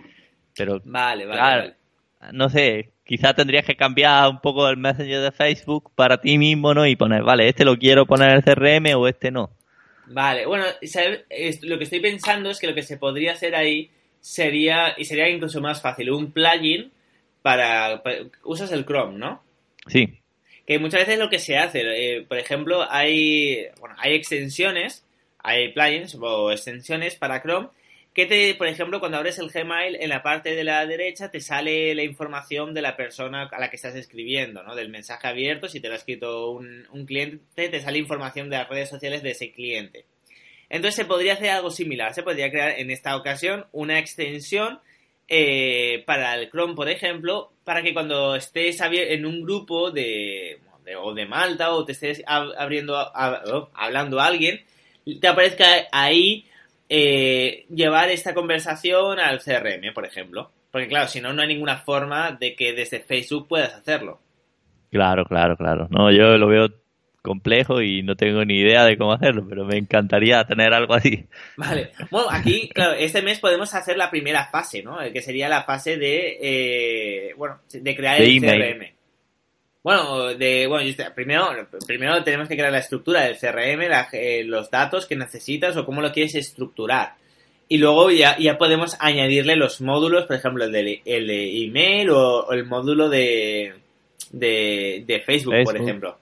pero 0.57 0.81
vale, 0.85 1.27
vale, 1.27 1.75
no 2.33 2.49
sé, 2.49 2.93
quizás 3.05 3.35
tendrías 3.35 3.65
que 3.65 3.77
cambiar 3.77 4.29
un 4.29 4.41
poco 4.41 4.69
el 4.69 4.77
Messenger 4.77 5.21
de 5.21 5.33
Facebook 5.33 5.93
para 5.95 6.21
ti 6.21 6.39
mismo, 6.39 6.75
¿no? 6.75 6.87
Y 6.87 6.97
poner, 6.97 7.23
vale, 7.23 7.49
este 7.49 7.65
lo 7.65 7.77
quiero 7.77 8.07
poner 8.07 8.31
en 8.31 8.37
el 8.37 8.45
CRM 8.45 8.99
o 8.99 9.07
este 9.07 9.31
no. 9.31 9.51
Vale, 10.09 10.47
bueno, 10.47 10.65
lo 11.63 11.79
que 11.79 11.85
estoy 11.85 12.01
pensando 12.01 12.51
es 12.51 12.61
que 12.61 12.69
lo 12.69 12.75
que 12.75 12.83
se 12.83 12.97
podría 12.97 13.33
hacer 13.33 13.55
ahí 13.57 13.91
sería, 14.27 14.95
y 14.97 15.05
sería 15.05 15.29
incluso 15.29 15.61
más 15.61 15.81
fácil, 15.81 16.11
un 16.11 16.33
plugin 16.33 16.91
para, 17.43 18.03
usas 18.43 18.73
el 18.73 18.85
Chrome, 18.85 19.19
¿no? 19.19 19.41
Sí. 19.87 20.19
Que 20.67 20.81
muchas 20.81 21.03
veces 21.03 21.21
lo 21.21 21.31
que 21.31 21.39
se 21.39 21.57
hace, 21.57 21.83
eh, 21.85 22.23
por 22.23 22.37
ejemplo, 22.37 22.85
hay, 22.91 23.69
bueno, 23.79 23.95
hay 23.99 24.15
extensiones, 24.15 25.07
hay 25.39 25.73
plugins 25.73 26.17
o 26.21 26.51
extensiones 26.51 27.15
para 27.15 27.41
Chrome 27.41 27.69
que 28.15 28.27
te, 28.27 28.55
por 28.57 28.67
ejemplo, 28.67 28.99
cuando 28.99 29.19
abres 29.19 29.39
el 29.39 29.51
Gmail, 29.51 29.97
en 30.01 30.09
la 30.09 30.25
parte 30.25 30.57
de 30.57 30.65
la 30.65 30.85
derecha 30.87 31.31
te 31.31 31.41
sale 31.41 31.95
la 31.95 32.03
información 32.03 32.75
de 32.75 32.83
la 32.83 32.97
persona 32.97 33.49
a 33.53 33.61
la 33.61 33.71
que 33.71 33.77
estás 33.77 33.95
escribiendo, 33.95 34.65
¿no? 34.65 34.75
Del 34.75 34.89
mensaje 34.89 35.29
abierto, 35.29 35.69
si 35.69 35.81
te 35.81 35.87
lo 35.87 35.95
ha 35.95 35.99
escrito 35.99 36.51
un, 36.51 36.89
un 36.91 37.07
cliente, 37.07 37.69
te 37.69 37.81
sale 37.81 37.99
información 37.99 38.51
de 38.51 38.57
las 38.57 38.69
redes 38.69 38.89
sociales 38.89 39.23
de 39.23 39.31
ese 39.31 39.53
cliente. 39.53 40.05
Entonces 40.69 40.97
se 40.97 41.05
podría 41.05 41.35
hacer 41.35 41.51
algo 41.51 41.71
similar, 41.71 42.15
se 42.15 42.23
podría 42.23 42.51
crear 42.51 42.79
en 42.79 42.91
esta 42.91 43.17
ocasión 43.17 43.67
una 43.73 43.99
extensión 43.99 44.81
eh, 45.29 46.03
para 46.07 46.35
el 46.35 46.51
Chrome, 46.51 46.75
por 46.75 46.89
ejemplo, 46.89 47.53
para 47.65 47.83
que 47.83 47.93
cuando 47.93 48.37
estés 48.37 48.81
en 48.81 49.27
un 49.27 49.43
grupo 49.43 49.91
de, 49.91 50.61
o 51.01 51.15
de 51.15 51.27
Malta 51.27 51.73
o 51.73 51.85
te 51.85 51.93
estés 51.93 52.23
abriendo 52.27 52.97
hablando 52.97 54.21
a 54.21 54.27
alguien, 54.27 54.61
te 55.21 55.29
aparezca 55.29 55.67
ahí 55.93 56.47
eh, 56.89 57.65
llevar 57.69 58.11
esta 58.11 58.35
conversación 58.35 59.19
al 59.19 59.41
CRM, 59.41 59.93
por 59.93 60.05
ejemplo. 60.05 60.51
Porque 60.71 60.89
claro, 60.89 61.09
si 61.09 61.21
no, 61.21 61.33
no 61.33 61.43
hay 61.43 61.49
ninguna 61.49 61.79
forma 61.79 62.33
de 62.33 62.55
que 62.55 62.73
desde 62.73 63.01
Facebook 63.01 63.49
puedas 63.49 63.75
hacerlo. 63.75 64.21
Claro, 64.91 65.25
claro, 65.25 65.57
claro. 65.57 65.89
No, 65.91 66.13
yo 66.13 66.37
lo 66.39 66.49
veo 66.49 66.69
complejo 67.27 67.83
y 67.83 68.03
no 68.03 68.15
tengo 68.15 68.45
ni 68.45 68.61
idea 68.61 68.85
de 68.85 68.97
cómo 68.97 69.13
hacerlo, 69.13 69.45
pero 69.49 69.65
me 69.65 69.77
encantaría 69.77 70.45
tener 70.45 70.73
algo 70.73 70.95
así. 70.95 71.27
Vale. 71.57 71.91
Bueno, 72.11 72.29
aquí, 72.31 72.69
claro, 72.69 72.93
este 72.93 73.21
mes 73.21 73.41
podemos 73.41 73.75
hacer 73.75 73.97
la 73.97 74.11
primera 74.11 74.47
fase, 74.47 74.83
¿no? 74.83 74.99
Que 75.13 75.21
sería 75.21 75.49
la 75.49 75.65
fase 75.65 75.97
de, 75.97 76.39
eh, 76.41 77.35
bueno, 77.37 77.59
de 77.69 77.97
crear 77.97 78.23
el 78.23 78.41
CRM. 78.41 78.97
Bueno, 79.83 80.35
de, 80.35 80.67
bueno, 80.67 80.89
primero, 81.15 81.69
primero 81.87 82.23
tenemos 82.25 82.49
que 82.49 82.57
crear 82.57 82.73
la 82.73 82.79
estructura 82.79 83.23
del 83.23 83.37
CRM, 83.37 83.83
eh, 84.13 84.45
los 84.45 84.71
datos 84.71 85.07
que 85.07 85.17
necesitas 85.17 85.77
o 85.77 85.85
cómo 85.85 86.01
lo 86.01 86.13
quieres 86.13 86.35
estructurar. 86.35 87.15
Y 87.69 87.79
luego 87.79 88.11
ya, 88.11 88.37
ya 88.39 88.59
podemos 88.59 88.97
añadirle 89.01 89.57
los 89.57 89.81
módulos, 89.81 90.27
por 90.27 90.37
ejemplo, 90.37 90.65
el 90.65 90.73
de, 90.73 91.03
el 91.05 91.27
de 91.27 91.65
email 91.65 92.11
o, 92.11 92.53
el 92.53 92.65
módulo 92.65 93.09
de, 93.09 93.75
de, 94.31 95.23
Facebook, 95.25 95.55
por 95.65 95.77
ejemplo. 95.77 96.19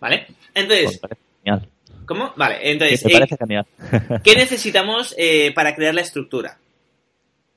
¿Vale? 0.00 0.26
Entonces. 0.54 0.98
Pues 0.98 1.62
¿Cómo? 2.06 2.32
Vale, 2.36 2.70
entonces. 2.70 3.04
Eh, 3.04 3.62
¿Qué 4.24 4.34
necesitamos 4.34 5.14
eh, 5.18 5.52
para 5.54 5.74
crear 5.74 5.94
la 5.94 6.00
estructura? 6.00 6.58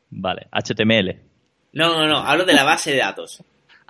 Vale, 0.10 0.48
HTML. 0.52 1.16
No, 1.74 1.98
no, 1.98 2.08
no, 2.08 2.18
hablo 2.18 2.44
de 2.44 2.54
la 2.54 2.66
base 2.66 2.92
de 2.92 2.98
datos. 2.98 3.42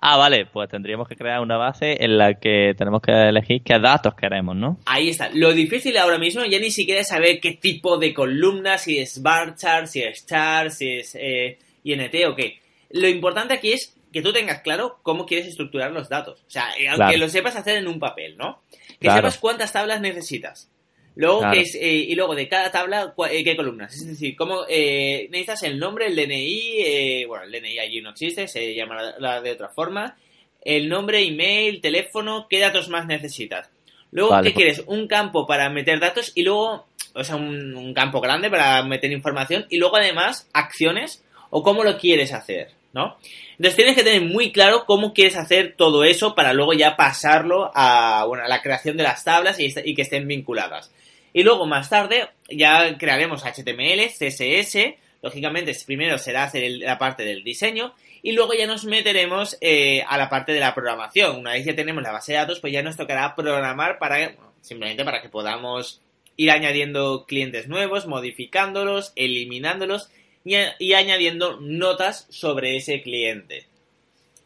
Ah, 0.03 0.17
vale, 0.17 0.47
pues 0.47 0.67
tendríamos 0.69 1.07
que 1.07 1.15
crear 1.15 1.41
una 1.41 1.57
base 1.57 2.03
en 2.03 2.17
la 2.17 2.33
que 2.33 2.73
tenemos 2.75 3.01
que 3.01 3.11
elegir 3.11 3.61
qué 3.63 3.77
datos 3.79 4.15
queremos, 4.15 4.55
¿no? 4.55 4.79
Ahí 4.85 5.09
está. 5.09 5.29
Lo 5.33 5.53
difícil 5.53 5.95
ahora 5.97 6.17
mismo 6.17 6.43
ya 6.43 6.59
ni 6.59 6.71
siquiera 6.71 7.01
es 7.01 7.07
saber 7.07 7.39
qué 7.39 7.53
tipo 7.53 7.97
de 7.97 8.11
columna, 8.11 8.79
si 8.79 8.97
es 8.97 9.21
bar 9.21 9.55
chart, 9.55 9.85
si 9.85 10.01
es 10.01 10.25
chart, 10.25 10.71
si 10.71 10.89
es 10.97 11.15
eh, 11.19 11.57
INT 11.83 12.15
o 12.27 12.35
qué. 12.35 12.59
Lo 12.91 13.07
importante 13.07 13.53
aquí 13.53 13.73
es 13.73 13.95
que 14.11 14.21
tú 14.21 14.33
tengas 14.33 14.61
claro 14.61 14.99
cómo 15.03 15.25
quieres 15.25 15.47
estructurar 15.47 15.91
los 15.91 16.09
datos. 16.09 16.41
O 16.41 16.49
sea, 16.49 16.69
eh, 16.77 16.87
aunque 16.87 17.17
lo 17.17 17.29
sepas 17.29 17.55
hacer 17.55 17.77
en 17.77 17.87
un 17.87 17.99
papel, 17.99 18.37
¿no? 18.37 18.61
Que 18.99 19.09
sepas 19.09 19.37
cuántas 19.37 19.71
tablas 19.71 20.01
necesitas. 20.01 20.69
Luego, 21.15 21.41
que 21.51 21.61
es, 21.61 21.75
eh, 21.75 21.93
y 21.93 22.15
luego 22.15 22.35
de 22.35 22.47
cada 22.47 22.71
tabla, 22.71 23.13
eh, 23.29 23.43
qué 23.43 23.55
columnas. 23.55 23.93
Es 23.93 24.07
decir, 24.07 24.35
cómo 24.35 24.65
necesitas 24.67 25.63
el 25.63 25.77
nombre, 25.77 26.07
el 26.07 26.15
DNI, 26.15 27.25
bueno, 27.25 27.43
el 27.45 27.51
DNI 27.51 27.79
allí 27.79 28.01
no 28.01 28.11
existe, 28.11 28.47
se 28.47 28.73
llama 28.73 29.13
de 29.41 29.51
otra 29.51 29.69
forma. 29.69 30.17
el 30.63 30.87
nombre, 30.87 31.25
email, 31.25 31.81
teléfono, 31.81 32.45
¿qué 32.47 32.59
datos 32.59 32.87
más 32.87 33.07
necesitas? 33.07 33.71
Luego, 34.11 34.31
¿qué 34.37 34.51
pues 34.51 34.53
quieres? 34.53 34.83
Un 34.87 35.07
campo 35.07 35.47
para 35.47 35.69
meter 35.69 35.99
datos 35.99 36.33
y 36.35 36.43
luego, 36.43 36.85
o 37.13 37.23
sea, 37.23 37.37
un, 37.37 37.93
campo 37.93 38.21
grande 38.21 38.49
para 38.49 38.83
meter 38.83 39.11
información 39.11 39.65
y 39.69 39.77
luego 39.77 39.97
además 39.97 40.49
acciones 40.53 41.23
o 41.49 41.63
cómo 41.63 41.83
lo 41.83 41.97
quieres 41.97 42.33
hacer, 42.33 42.71
¿no? 42.93 43.17
Entonces 43.51 43.75
tienes 43.75 43.95
que 43.95 44.03
tener 44.03 44.21
muy 44.21 44.51
claro 44.51 44.85
cómo 44.85 45.13
quieres 45.13 45.37
hacer 45.37 45.75
todo 45.77 46.03
eso 46.03 46.35
para 46.35 46.53
luego 46.53 46.73
ya 46.73 46.95
pasarlo 46.95 47.71
a, 47.73 48.25
bueno, 48.27 48.43
a 48.43 48.47
la 48.47 48.61
creación 48.61 48.97
de 48.97 49.03
las 49.03 49.23
tablas 49.23 49.59
y, 49.59 49.95
que 49.95 50.01
estén 50.01 50.27
vinculadas. 50.27 50.91
Y 51.33 51.43
luego 51.43 51.65
más 51.65 51.89
tarde 51.89 52.29
ya 52.49 52.97
crearemos 52.97 53.43
HTML, 53.43 54.09
CSS, 54.09 54.95
lógicamente 55.21 55.75
primero 55.85 56.17
será 56.17 56.43
hacer 56.43 56.69
la 56.79 56.97
parte 56.97 57.23
del 57.23 57.43
diseño 57.43 57.93
y 58.21 58.33
luego 58.33 58.53
ya 58.53 58.67
nos 58.67 58.85
meteremos 58.85 59.57
eh, 59.61 60.03
a 60.07 60.17
la 60.17 60.29
parte 60.29 60.51
de 60.51 60.59
la 60.59 60.75
programación. 60.75 61.37
Una 61.37 61.53
vez 61.53 61.65
ya 61.65 61.75
tenemos 61.75 62.03
la 62.03 62.11
base 62.11 62.33
de 62.33 62.39
datos, 62.39 62.59
pues 62.59 62.73
ya 62.73 62.83
nos 62.83 62.97
tocará 62.97 63.35
programar 63.35 63.97
para 63.99 64.35
simplemente 64.61 65.03
para 65.03 65.21
que 65.21 65.29
podamos 65.29 66.01
ir 66.37 66.51
añadiendo 66.51 67.25
clientes 67.25 67.67
nuevos, 67.67 68.07
modificándolos, 68.07 69.13
eliminándolos 69.15 70.09
y, 70.43 70.93
añadiendo 70.93 71.59
notas 71.59 72.27
sobre 72.29 72.77
ese 72.77 73.01
cliente. 73.01 73.67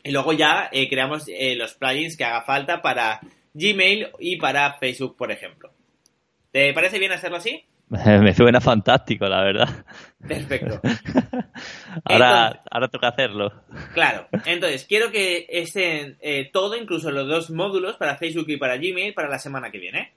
Y 0.04 0.12
luego 0.12 0.34
ya 0.34 0.70
eh, 0.72 0.88
creamos 0.90 1.28
eh, 1.28 1.56
los 1.56 1.74
plugins 1.74 2.16
que 2.16 2.26
haga 2.26 2.44
falta 2.44 2.82
para 2.82 3.22
Gmail 3.54 4.10
y 4.20 4.38
para 4.38 4.74
Facebook, 4.78 5.16
por 5.18 5.32
ejemplo. 5.32 5.72
¿Te 6.52 6.74
parece 6.74 7.00
bien 7.00 7.12
hacerlo 7.12 7.38
así? 7.38 7.66
Me 7.90 8.34
suena 8.34 8.62
fantástico, 8.62 9.28
la 9.28 9.44
verdad. 9.44 9.86
Perfecto. 10.28 10.82
ahora, 12.06 12.62
ahora 12.70 12.88
toca 12.88 13.10
hacerlo. 13.10 13.52
Claro. 13.94 14.28
Entonces, 14.46 14.86
quiero 14.86 15.12
que 15.12 15.46
estén 15.50 16.18
eh, 16.22 16.50
todo, 16.52 16.76
incluso 16.76 17.12
los 17.12 17.28
dos 17.28 17.52
módulos 17.52 17.96
para 17.98 18.18
Facebook 18.18 18.50
y 18.50 18.58
para 18.58 18.78
Gmail, 18.78 19.14
para 19.14 19.30
la 19.30 19.40
semana 19.40 19.72
que 19.72 19.80
viene. 19.80 20.14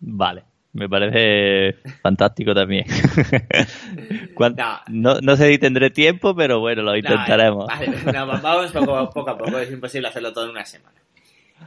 Vale. 0.00 0.44
Me 0.72 0.88
parece 0.88 1.78
fantástico 2.00 2.54
también. 2.54 2.86
no. 4.88 5.20
No, 5.20 5.36
sé 5.36 5.50
si 5.50 5.58
tendré 5.58 5.90
tiempo, 5.90 6.34
pero 6.34 6.60
bueno, 6.60 6.82
lo 6.82 6.96
intentaremos. 6.96 7.66
vale, 7.66 7.92
vamos 8.12 8.72
poco, 8.72 9.10
poco, 9.10 9.30
a 9.30 9.38
poco. 9.38 9.58
Es 9.58 9.70
imposible 9.70 10.08
hacerlo 10.08 10.32
todo 10.32 10.44
en 10.44 10.50
una 10.50 10.64
semana. 10.64 10.96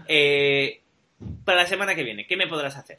Eh, 0.07 0.81
para 1.43 1.63
la 1.63 1.67
semana 1.67 1.95
que 1.95 2.03
viene, 2.03 2.25
¿qué 2.25 2.37
me 2.37 2.47
podrás 2.47 2.77
hacer? 2.77 2.97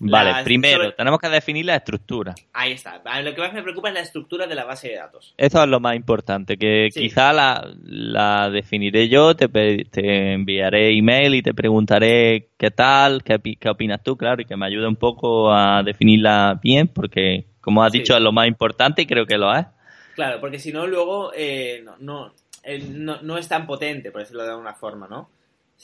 Vale, 0.00 0.44
primero, 0.44 0.92
tenemos 0.92 1.20
que 1.20 1.28
definir 1.28 1.64
la 1.66 1.76
estructura. 1.76 2.34
Ahí 2.52 2.72
está. 2.72 3.00
Lo 3.22 3.34
que 3.34 3.40
más 3.40 3.52
me 3.52 3.62
preocupa 3.62 3.88
es 3.88 3.94
la 3.94 4.00
estructura 4.00 4.46
de 4.46 4.54
la 4.54 4.64
base 4.64 4.88
de 4.88 4.96
datos. 4.96 5.34
Eso 5.36 5.62
es 5.62 5.68
lo 5.68 5.80
más 5.80 5.96
importante, 5.96 6.56
que 6.56 6.88
quizá 6.92 7.32
la, 7.32 8.50
definiré 8.50 9.08
yo, 9.08 9.34
te, 9.34 9.48
te, 9.48 10.32
enviaré 10.32 10.96
email 10.96 11.34
y 11.34 11.42
te 11.42 11.54
preguntaré 11.54 12.48
qué 12.56 12.70
tal, 12.70 13.22
qué, 13.22 13.38
qué, 13.58 13.68
opinas 13.68 14.02
tú, 14.02 14.16
claro, 14.16 14.42
y 14.42 14.44
que 14.44 14.56
me 14.56 14.66
ayude 14.66 14.86
un 14.86 14.96
poco 14.96 15.52
a 15.52 15.82
definirla 15.82 16.58
bien, 16.62 16.88
porque, 16.88 17.46
como 17.60 17.82
has 17.82 17.92
dicho, 17.92 18.14
es 18.14 18.22
lo 18.22 18.32
más 18.32 18.46
importante 18.46 19.02
y 19.02 19.06
creo 19.06 19.26
que 19.26 19.38
lo 19.38 19.54
es. 19.54 19.66
Claro, 20.14 20.40
porque 20.40 20.58
si 20.58 20.72
no, 20.72 20.86
luego 20.86 21.32
eh, 21.34 21.84
no, 21.84 21.96
no, 22.00 23.22
no, 23.22 23.38
es 23.38 23.48
tan 23.48 23.66
potente, 23.66 24.10
por 24.10 24.22
decirlo 24.22 24.44
de 24.44 24.50
alguna 24.50 24.74
forma, 24.74 25.06
¿no? 25.08 25.30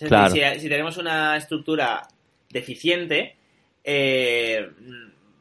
claro. 0.09 0.31
si 0.31 0.69
tenemos 0.69 0.97
una 0.97 1.37
estructura 1.37 2.09
deficiente, 2.51 3.37
eh, 3.85 4.69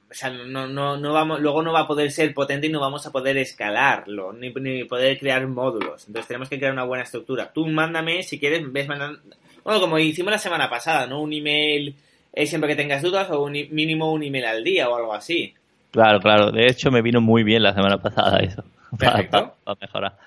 o 0.10 0.14
sea, 0.14 0.30
no, 0.30 0.68
no, 0.68 0.98
no 0.98 1.14
vamos, 1.14 1.40
luego 1.40 1.64
no 1.64 1.72
va 1.72 1.82
a 1.82 1.88
poder 1.88 2.12
ser 2.12 2.34
potente 2.34 2.68
y 2.68 2.70
no 2.70 2.82
vamos 2.82 3.06
a 3.06 3.12
poder 3.12 3.38
escalarlo, 3.38 4.34
ni, 4.34 4.52
ni, 4.52 4.84
poder 4.84 5.18
crear 5.18 5.48
módulos. 5.48 6.06
Entonces 6.08 6.28
tenemos 6.28 6.50
que 6.50 6.58
crear 6.58 6.74
una 6.74 6.84
buena 6.84 7.04
estructura. 7.04 7.52
Tú 7.54 7.66
mándame, 7.68 8.24
si 8.24 8.38
quieres, 8.38 8.62
ves 8.72 8.88
mandando, 8.88 9.20
bueno, 9.64 9.80
como 9.80 10.00
hicimos 10.00 10.32
la 10.32 10.38
semana 10.38 10.70
pasada, 10.70 11.08
¿no? 11.08 11.22
Un 11.22 11.34
email 11.34 11.96
eh, 12.34 12.46
siempre 12.46 12.70
que 12.70 12.76
tengas 12.76 13.02
dudas 13.02 13.30
o 13.30 13.44
un, 13.44 13.54
mínimo 13.54 14.12
un 14.12 14.24
email 14.24 14.46
al 14.46 14.64
día 14.64 14.90
o 14.90 14.96
algo 14.96 15.14
así. 15.14 15.54
Claro, 15.92 16.20
claro. 16.20 16.52
De 16.52 16.68
hecho, 16.68 16.92
me 16.92 17.02
vino 17.02 17.22
muy 17.22 17.44
bien 17.44 17.64
la 17.64 17.74
semana 17.74 18.02
pasada 18.02 18.40
eso. 18.40 18.64
Perfecto. 18.98 19.56
Para, 19.64 19.78
mejorar. 19.80 20.18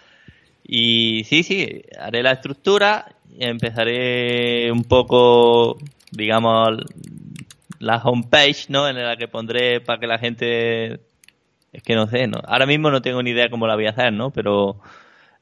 Y 0.67 1.25
sí, 1.25 1.43
sí, 1.43 1.83
haré 1.99 2.23
la 2.23 2.33
estructura, 2.33 3.07
empezaré 3.39 4.71
un 4.73 4.85
poco, 4.85 5.79
digamos, 6.11 6.79
la 7.85 7.99
homepage, 7.99 8.67
¿no? 8.69 8.89
En 8.89 8.97
la 8.97 9.17
que 9.17 9.29
pondré 9.29 9.81
para 9.81 10.01
que 10.01 10.07
la 10.07 10.19
gente... 10.19 11.01
Es 11.73 11.83
que 11.83 11.95
no 11.95 12.07
sé, 12.07 12.27
¿no? 12.27 12.39
Ahora 12.47 12.67
mismo 12.67 12.91
no 12.91 13.03
tengo 13.03 13.23
ni 13.23 13.31
idea 13.31 13.51
cómo 13.51 13.67
la 13.67 13.75
voy 13.75 13.87
a 13.87 13.91
hacer, 13.91 14.13
¿no? 14.13 14.31
Pero 14.31 14.81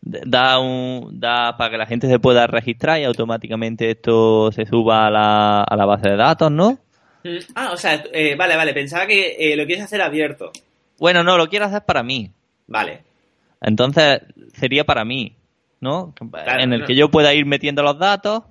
da 0.01 0.59
un 0.59 1.21
da 1.21 1.57
para 1.57 1.71
que 1.71 1.77
la 1.77 1.87
gente 1.87 2.09
se 2.09 2.19
pueda 2.19 2.47
registrar 2.47 3.01
y 3.01 3.05
automáticamente 3.05 3.91
esto 3.91 4.51
se 4.51 4.67
suba 4.67 5.07
a 5.07 5.11
la, 5.11 5.63
a 5.63 5.77
la 5.77 5.85
base 5.85 6.09
de 6.09 6.17
datos, 6.17 6.51
¿no? 6.51 6.79
Mm, 7.23 7.37
ah, 7.55 7.71
o 7.73 7.77
sea, 7.77 8.03
eh, 8.13 8.35
vale, 8.35 8.57
vale, 8.57 8.75
pensaba 8.75 9.07
que 9.07 9.37
eh, 9.39 9.57
lo 9.57 9.67
quieres 9.67 9.85
hacer 9.85 10.03
abierto. 10.03 10.51
Bueno, 10.99 11.23
no, 11.23 11.37
lo 11.37 11.49
quiero 11.49 11.67
hacer 11.67 11.83
para 11.83 12.03
mí. 12.03 12.31
Vale. 12.67 13.03
Entonces 13.61 14.23
sería 14.55 14.85
para 14.85 15.05
mí, 15.05 15.37
¿no? 15.81 16.15
en 16.59 16.73
el 16.73 16.85
que 16.85 16.97
yo 16.97 17.11
pueda 17.11 17.33
ir 17.35 17.47
metiendo 17.47 17.83
los 17.83 17.99
datos 17.99 18.45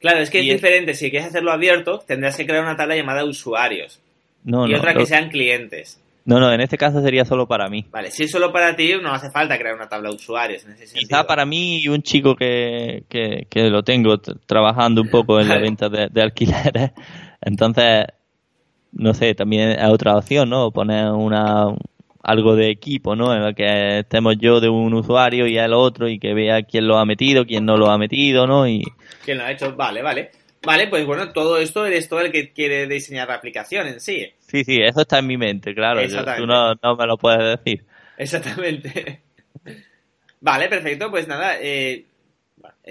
Claro, 0.00 0.20
es 0.20 0.30
que 0.30 0.40
es, 0.40 0.44
diferente. 0.46 0.94
Si 0.94 1.10
quieres 1.10 1.28
hacerlo 1.28 1.52
abierto, 1.52 2.00
tendrás 2.06 2.36
que 2.36 2.46
crear 2.46 2.62
una 2.62 2.76
tabla 2.76 2.96
llamada 2.96 3.24
usuarios. 3.24 4.00
y 4.44 4.74
otra 4.74 4.94
que 4.94 5.06
sean 5.06 5.30
clientes. 5.30 6.00
No, 6.24 6.40
no, 6.40 6.52
en 6.52 6.60
este 6.60 6.76
caso 6.76 7.00
sería 7.00 7.24
solo 7.24 7.46
para 7.46 7.68
mí. 7.68 7.84
Vale, 7.92 8.10
si 8.10 8.24
es 8.24 8.32
solo 8.32 8.52
para 8.52 8.74
ti, 8.74 8.94
no 9.00 9.12
hace 9.12 9.30
falta 9.30 9.56
crear 9.56 9.76
una 9.76 9.88
tabla 9.88 10.08
de 10.08 10.16
usuarios. 10.16 10.64
En 10.64 10.72
ese 10.72 10.98
Quizá 10.98 11.24
para 11.24 11.46
mí 11.46 11.78
y 11.78 11.88
un 11.88 12.02
chico 12.02 12.34
que, 12.34 13.04
que, 13.08 13.70
lo 13.70 13.84
tengo 13.84 14.18
trabajando 14.18 15.02
un 15.02 15.08
poco 15.08 15.40
en 15.40 15.48
la 15.48 15.58
venta 15.58 15.88
de, 15.88 16.08
de, 16.10 16.22
alquileres. 16.22 16.90
Entonces, 17.40 18.06
no 18.90 19.14
sé, 19.14 19.36
también 19.36 19.70
es 19.70 19.88
otra 19.88 20.16
opción, 20.16 20.50
¿no? 20.50 20.72
Poner 20.72 21.12
una, 21.12 21.68
algo 22.26 22.56
de 22.56 22.70
equipo, 22.70 23.14
¿no? 23.14 23.32
En 23.32 23.42
el 23.42 23.54
que 23.54 24.00
estemos 24.00 24.34
yo 24.36 24.58
de 24.58 24.68
un 24.68 24.92
usuario 24.94 25.46
y 25.46 25.58
el 25.58 25.72
otro 25.72 26.08
y 26.08 26.18
que 26.18 26.34
vea 26.34 26.64
quién 26.64 26.88
lo 26.88 26.98
ha 26.98 27.06
metido, 27.06 27.46
quién 27.46 27.64
no 27.64 27.76
lo 27.76 27.88
ha 27.88 27.98
metido, 27.98 28.48
¿no? 28.48 28.66
Y... 28.66 28.82
¿Quién 29.24 29.38
lo 29.38 29.44
ha 29.44 29.52
hecho? 29.52 29.76
Vale, 29.76 30.02
vale. 30.02 30.32
Vale, 30.64 30.88
pues 30.88 31.06
bueno, 31.06 31.32
todo 31.32 31.56
esto 31.58 31.86
eres 31.86 32.08
todo 32.08 32.20
el 32.22 32.32
que 32.32 32.52
quiere 32.52 32.88
diseñar 32.88 33.28
la 33.28 33.34
aplicación 33.34 33.86
en 33.86 34.00
sí. 34.00 34.28
Sí, 34.40 34.64
sí, 34.64 34.80
eso 34.82 35.02
está 35.02 35.20
en 35.20 35.28
mi 35.28 35.36
mente, 35.36 35.72
claro. 35.72 36.00
tú 36.36 36.46
no, 36.46 36.96
me 36.96 37.06
lo 37.06 37.16
puedes 37.16 37.58
decir. 37.58 37.84
Exactamente. 38.18 39.22
vale, 40.40 40.68
perfecto. 40.68 41.08
Pues 41.12 41.28
nada, 41.28 41.58
eh, 41.60 42.06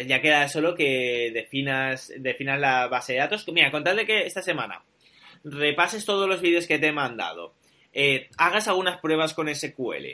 ya 0.07 0.21
queda 0.21 0.47
solo 0.47 0.75
que 0.75 1.31
definas, 1.33 2.13
definas 2.17 2.57
la 2.57 2.87
base 2.87 3.11
de 3.11 3.19
datos. 3.19 3.45
Mira, 3.51 3.69
contadle 3.69 4.05
que 4.05 4.25
esta 4.25 4.41
semana 4.41 4.81
repases 5.43 6.05
todos 6.05 6.29
los 6.29 6.39
vídeos 6.39 6.67
que 6.67 6.79
te 6.79 6.87
he 6.87 6.93
mandado 6.93 7.53
eh, 7.95 8.29
hagas 8.37 8.67
algunas 8.67 8.99
pruebas 8.99 9.33
con 9.33 9.53
SQL 9.53 10.05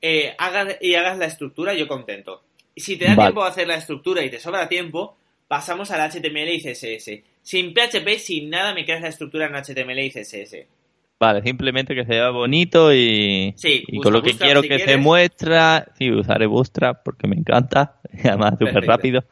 eh, 0.00 0.34
hagas, 0.36 0.76
y 0.82 0.94
hagas 0.94 1.16
la 1.16 1.24
estructura, 1.24 1.72
yo 1.72 1.88
contento. 1.88 2.42
Si 2.76 2.98
te 2.98 3.06
da 3.06 3.16
tiempo 3.16 3.42
a 3.42 3.48
hacer 3.48 3.66
la 3.66 3.76
estructura 3.76 4.22
y 4.22 4.30
te 4.30 4.38
sobra 4.38 4.68
tiempo, 4.68 5.16
pasamos 5.48 5.90
al 5.90 6.10
HTML 6.10 6.50
y 6.50 6.60
CSS. 6.60 7.22
Sin 7.42 7.72
PHP, 7.72 8.18
sin 8.18 8.50
nada, 8.50 8.74
me 8.74 8.84
creas 8.84 9.00
la 9.00 9.08
estructura 9.08 9.46
en 9.46 9.54
HTML 9.54 9.98
y 10.00 10.10
CSS. 10.10 10.66
Vale, 11.18 11.40
simplemente 11.42 11.94
que 11.94 12.04
se 12.04 12.10
vea 12.10 12.28
bonito 12.28 12.92
y, 12.92 13.54
con 14.02 14.12
lo 14.12 14.22
que 14.22 14.36
quiero 14.36 14.60
que 14.60 14.78
se 14.80 14.98
muestra, 14.98 15.86
sí, 15.96 16.10
usaré 16.10 16.46
Bootstrap 16.46 17.02
porque 17.02 17.26
me 17.26 17.36
encanta, 17.36 18.00
además 18.24 18.58
súper 18.58 18.84
rápido. 18.84 19.24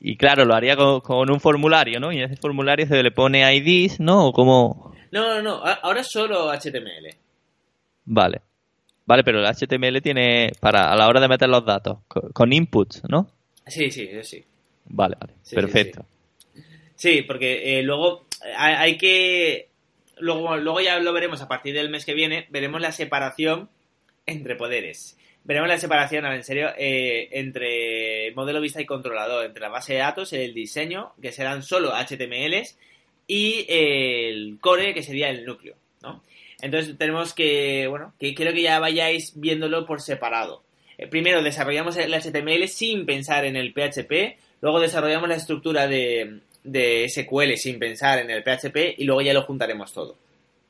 Y 0.00 0.16
claro, 0.16 0.44
lo 0.44 0.54
haría 0.54 0.76
con, 0.76 1.30
un 1.30 1.38
formulario, 1.38 2.00
¿no? 2.00 2.10
Y 2.10 2.16
en 2.16 2.24
ese 2.24 2.36
formulario 2.36 2.86
se 2.86 3.02
le 3.02 3.12
pone 3.12 3.54
IDs, 3.54 4.00
¿no? 4.00 4.26
O 4.26 4.32
como, 4.32 4.92
no, 5.10 5.28
no, 5.28 5.42
no. 5.42 5.62
Ahora 5.82 6.00
es 6.00 6.08
solo 6.10 6.50
HTML. 6.50 7.14
Vale. 8.04 8.40
Vale, 9.06 9.24
pero 9.24 9.40
el 9.40 9.46
HTML 9.46 10.00
tiene 10.02 10.52
para 10.60 10.92
a 10.92 10.96
la 10.96 11.08
hora 11.08 11.20
de 11.20 11.28
meter 11.28 11.48
los 11.48 11.64
datos 11.64 11.98
con, 12.06 12.52
inputs, 12.52 13.02
¿no? 13.08 13.28
Sí, 13.66 13.90
sí, 13.90 14.08
sí. 14.22 14.44
Vale, 14.86 15.16
vale. 15.18 15.32
Perfecto. 15.52 16.04
Sí, 16.94 17.22
porque 17.22 17.78
eh, 17.78 17.82
luego 17.82 18.26
hay, 18.56 18.96
que 18.96 19.68
luego 20.18 20.56
luego 20.58 20.80
ya 20.80 21.00
lo 21.00 21.12
veremos 21.12 21.40
a 21.40 21.48
partir 21.48 21.74
del 21.74 21.90
mes 21.90 22.04
que 22.04 22.14
viene, 22.14 22.46
veremos 22.50 22.80
la 22.80 22.92
separación 22.92 23.68
entre 24.26 24.54
poderes. 24.54 25.16
Veremos 25.42 25.68
la 25.68 25.78
separación, 25.78 26.26
en 26.26 26.44
serio, 26.44 26.68
eh, 26.76 27.30
entre 27.32 28.32
modelo 28.36 28.60
vista 28.60 28.80
y 28.80 28.86
controlador, 28.86 29.46
entre 29.46 29.62
la 29.62 29.70
base 29.70 29.94
de 29.94 30.00
datos, 30.00 30.32
el 30.34 30.52
diseño, 30.52 31.14
que 31.20 31.32
serán 31.32 31.62
solo 31.62 31.92
HTMLs, 31.94 32.78
y 33.30 33.64
el 33.68 34.58
core, 34.60 34.92
que 34.92 35.04
sería 35.04 35.30
el 35.30 35.44
núcleo, 35.44 35.76
¿no? 36.02 36.20
Entonces 36.60 36.98
tenemos 36.98 37.32
que, 37.32 37.86
bueno, 37.86 38.12
que 38.18 38.34
quiero 38.34 38.52
que 38.52 38.62
ya 38.62 38.80
vayáis 38.80 39.34
viéndolo 39.36 39.86
por 39.86 40.00
separado. 40.00 40.64
Eh, 40.98 41.06
primero 41.06 41.40
desarrollamos 41.40 41.96
el 41.96 42.12
HTML 42.12 42.66
sin 42.66 43.06
pensar 43.06 43.44
en 43.44 43.54
el 43.54 43.72
PHP, 43.72 44.36
luego 44.60 44.80
desarrollamos 44.80 45.28
la 45.28 45.36
estructura 45.36 45.86
de, 45.86 46.40
de 46.64 47.08
SQL 47.08 47.54
sin 47.54 47.78
pensar 47.78 48.18
en 48.18 48.32
el 48.32 48.42
PHP 48.42 48.98
y 48.98 49.04
luego 49.04 49.20
ya 49.20 49.32
lo 49.32 49.42
juntaremos 49.42 49.92
todo. 49.92 50.16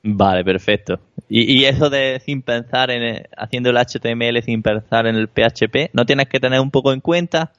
Vale, 0.02 0.44
perfecto. 0.44 1.00
Y, 1.30 1.64
eso 1.64 1.88
de 1.88 2.20
sin 2.22 2.42
pensar 2.42 2.90
en 2.90 3.26
haciendo 3.38 3.70
el 3.70 3.78
HTML 3.78 4.42
sin 4.42 4.62
pensar 4.62 5.06
en 5.06 5.16
el 5.16 5.28
PHP, 5.28 5.94
¿no 5.94 6.04
tienes 6.04 6.28
que 6.28 6.40
tener 6.40 6.60
un 6.60 6.70
poco 6.70 6.92
en 6.92 7.00
cuenta? 7.00 7.52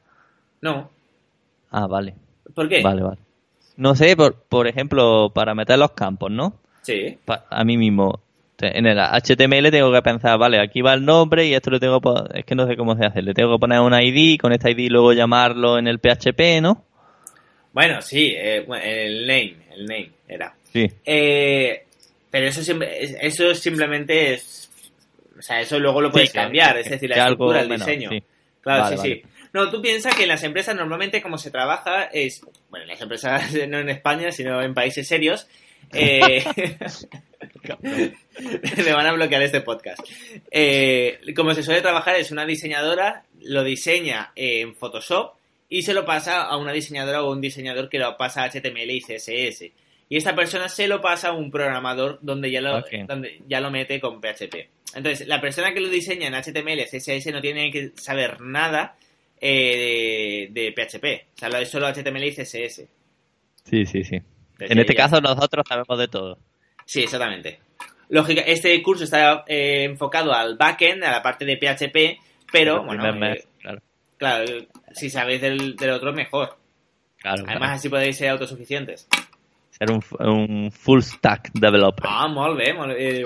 No. 0.62 0.92
Ah, 1.72 1.88
vale. 1.88 2.14
¿Por 2.54 2.70
qué? 2.70 2.84
Vale, 2.84 3.02
vale. 3.02 3.18
No 3.78 3.96
sé, 3.96 4.16
por, 4.16 4.36
por 4.36 4.68
ejemplo, 4.68 5.32
para 5.34 5.56
meter 5.56 5.78
los 5.80 5.92
campos, 5.92 6.32
¿no? 6.32 6.60
Sí. 6.82 7.18
a 7.28 7.64
mí 7.64 7.78
mismo. 7.78 8.20
En 8.60 8.86
el 8.86 9.00
HTML 9.00 9.72
tengo 9.72 9.92
que 9.92 10.02
pensar, 10.04 10.38
vale, 10.38 10.60
aquí 10.60 10.82
va 10.82 10.94
el 10.94 11.04
nombre 11.04 11.48
y 11.48 11.54
esto 11.56 11.72
lo 11.72 11.80
tengo 11.80 12.00
es 12.34 12.46
que 12.46 12.54
no 12.54 12.68
sé 12.68 12.78
cómo 12.78 12.96
se 12.96 13.06
hace, 13.06 13.24
le 13.24 13.34
tengo 13.34 13.56
que 13.56 13.60
poner 13.60 13.80
un 13.80 13.94
ID, 13.94 14.40
con 14.40 14.54
este 14.54 14.72
ID 14.72 14.92
luego 14.92 15.14
llamarlo 15.14 15.80
en 15.80 15.88
el 15.88 16.00
PHP, 16.00 16.62
¿no? 16.62 16.86
Bueno, 17.74 18.02
sí, 18.02 18.34
eh, 18.38 18.66
el 18.84 19.26
name, 19.26 19.56
el 19.72 19.86
name 19.86 20.12
era. 20.28 20.54
Sí. 20.72 20.88
Eh, 21.06 21.86
pero 22.30 22.48
eso, 22.48 22.62
eso 23.22 23.56
simplemente 23.56 24.34
es, 24.34 24.70
o 25.38 25.42
sea, 25.42 25.62
eso 25.62 25.80
luego 25.80 26.02
lo 26.02 26.12
puedes 26.12 26.32
cambiar, 26.32 26.78
es 26.78 26.90
decir, 26.90 27.10
la 27.10 27.16
estructura, 27.16 27.62
el 27.62 27.70
diseño. 27.70 28.10
Claro, 28.62 28.96
sí, 28.98 28.98
sí. 29.02 29.24
No, 29.54 29.70
tú 29.70 29.82
piensas 29.82 30.16
que 30.16 30.24
en 30.24 30.30
las 30.30 30.44
empresas 30.44 30.76
normalmente 30.76 31.22
como 31.22 31.38
se 31.38 31.52
trabaja 31.52 32.06
es, 32.06 32.42
bueno, 32.70 32.84
en 32.84 32.90
las 32.90 33.02
empresas 33.02 33.54
no 33.68 33.80
en 33.80 33.90
España, 33.90 34.32
sino 34.32 34.62
en 34.62 34.74
países 34.74 35.08
serios, 35.08 35.48
eh, 35.94 36.44
me 38.78 38.94
van 38.94 39.08
a 39.08 39.14
bloquear 39.14 39.42
este 39.42 39.62
podcast. 39.62 40.00
Eh, 40.50 41.20
como 41.36 41.54
se 41.54 41.64
suele 41.64 41.82
trabajar 41.82 42.16
es 42.16 42.32
una 42.32 42.46
diseñadora, 42.46 43.24
lo 43.42 43.64
diseña 43.64 44.32
en 44.36 44.76
Photoshop 44.76 45.34
y 45.70 45.82
se 45.84 45.94
lo 45.94 46.06
pasa 46.06 46.44
a 46.44 46.58
una 46.58 46.72
diseñadora 46.72 47.24
o 47.24 47.32
un 47.32 47.42
diseñador 47.42 47.90
que 47.90 48.00
lo 48.00 48.16
pasa 48.18 48.44
a 48.44 48.50
HTML 48.50 48.92
y 48.92 49.02
CSS. 49.02 49.72
Y 50.10 50.18
esta 50.18 50.36
persona 50.36 50.68
se 50.68 50.88
lo 50.88 51.00
pasa 51.00 51.30
a 51.30 51.34
un 51.34 51.50
programador 51.50 52.20
donde 52.22 52.52
ya 52.52 52.60
lo, 52.60 52.84
donde 53.08 53.42
ya 53.48 53.62
lo 53.62 53.72
mete 53.72 54.02
con 54.02 54.20
PHP. 54.20 54.68
Entonces, 54.94 55.26
la 55.26 55.40
persona 55.40 55.74
que 55.74 55.80
lo 55.80 55.88
diseña 55.88 56.28
en 56.28 56.34
HTML 56.34 56.82
y 56.82 56.86
CSS 56.86 57.28
no 57.32 57.42
tiene 57.42 57.72
que 57.72 57.92
saber 57.96 58.42
nada 58.42 58.98
eh, 59.44 60.48
de, 60.52 60.72
PHP. 60.72 61.34
O 61.34 61.38
sea, 61.38 61.60
es 61.60 61.70
solo 61.70 61.88
HTML 61.88 62.24
y 62.24 62.32
CSS. 62.32 62.88
Sí, 63.64 63.86
sí, 63.86 64.04
sí. 64.04 64.22
en 64.60 64.80
este 64.80 64.94
caso 64.94 65.20
nosotros 65.20 65.66
sabemos 65.68 65.98
de 65.98 66.08
todo. 66.08 66.38
Sí, 66.86 67.02
exactamente. 67.02 67.60
Lógica, 68.10 68.42
este 68.42 68.82
curso 68.84 69.04
está 69.04 69.44
eh, 69.48 69.86
enfocado 69.86 70.32
al 70.34 70.58
backend, 70.58 71.04
a 71.04 71.12
la 71.12 71.24
parte 71.24 71.46
de 71.46 71.58
PHP, 71.58 72.20
pero, 72.52 72.84
bueno, 72.84 73.04
eh, 73.26 73.44
claro. 74.18 74.46
si 74.92 75.10
sabéis 75.10 75.42
del, 75.42 75.76
otro, 75.90 76.14
mejor. 76.14 76.58
Además, 77.24 77.80
así 77.80 77.90
podéis 77.90 78.18
ser 78.18 78.30
autosuficientes. 78.30 79.08
Ser 79.70 79.90
un, 79.92 80.72
full 80.72 81.02
stack 81.02 81.52
developer. 81.54 82.06
Ah, 82.08 82.28
muy 82.28 82.58
bien, 82.58 82.78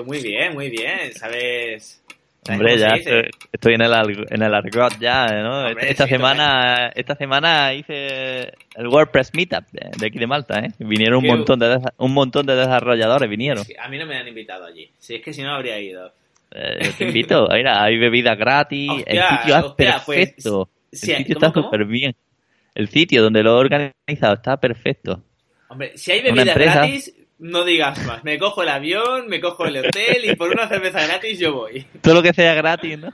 muy 0.06 0.22
bien, 0.22 0.54
muy 0.54 0.70
bien. 0.70 1.12
Sabes 1.14 2.02
Hombre, 2.48 2.78
ya 2.78 2.88
estoy, 2.88 3.74
en, 3.74 3.82
el, 3.82 4.26
en 4.30 4.42
el 4.42 4.54
argot 4.54 4.98
ya, 5.00 5.26
¿no? 5.42 5.68
esta 5.68 6.06
semana 6.06 6.92
esta 6.94 7.14
semana 7.16 7.74
hice 7.74 8.52
el 8.74 8.88
WordPress 8.88 9.32
Meetup 9.34 9.64
de, 9.72 10.06
aquí 10.06 10.18
de 10.18 10.26
Malta, 10.26 10.60
¿eh? 10.60 10.70
Vinieron 10.78 11.18
un 11.18 11.26
montón 11.26 11.58
de 11.58 11.78
un 11.96 12.12
montón 12.12 12.46
de 12.46 12.54
desarrolladores, 12.54 13.28
vinieron. 13.28 13.64
a 13.78 13.88
mí 13.88 13.98
no 13.98 14.06
me 14.06 14.16
han 14.16 14.28
invitado 14.28 14.64
allí. 14.66 14.88
Si 14.98 15.16
es 15.16 15.22
que 15.22 15.32
si 15.32 15.42
no 15.42 15.54
habría 15.54 15.78
ido. 15.80 16.12
Eh, 16.50 16.92
te 16.96 17.04
invito, 17.08 17.48
mira, 17.52 17.82
hay 17.82 17.98
bebidas 17.98 18.38
gratis, 18.38 18.90
el 19.06 19.22
sitio 19.22 19.56
es 19.56 19.62
pues, 19.62 19.74
perfecto. 19.74 20.68
el 20.92 20.98
sitio 20.98 21.34
está 21.34 21.52
súper 21.52 21.84
bien. 21.84 22.14
El 22.74 22.88
sitio 22.88 23.22
donde 23.22 23.42
lo 23.42 23.56
he 23.56 23.60
organizado 23.60 24.34
está 24.34 24.56
perfecto. 24.58 25.22
Hombre, 25.68 25.96
si 25.96 26.12
hay 26.12 26.22
bebidas 26.22 26.54
gratis, 26.54 27.14
no 27.38 27.64
digas 27.64 28.04
más. 28.06 28.24
Me 28.24 28.38
cojo 28.38 28.62
el 28.62 28.68
avión, 28.68 29.28
me 29.28 29.40
cojo 29.40 29.66
el 29.66 29.78
hotel 29.78 30.24
y 30.24 30.36
por 30.36 30.50
una 30.50 30.68
cerveza 30.68 31.06
gratis 31.06 31.38
yo 31.38 31.54
voy. 31.54 31.86
Todo 32.00 32.14
lo 32.14 32.22
que 32.22 32.32
sea 32.32 32.54
gratis, 32.54 32.98
¿no? 32.98 33.12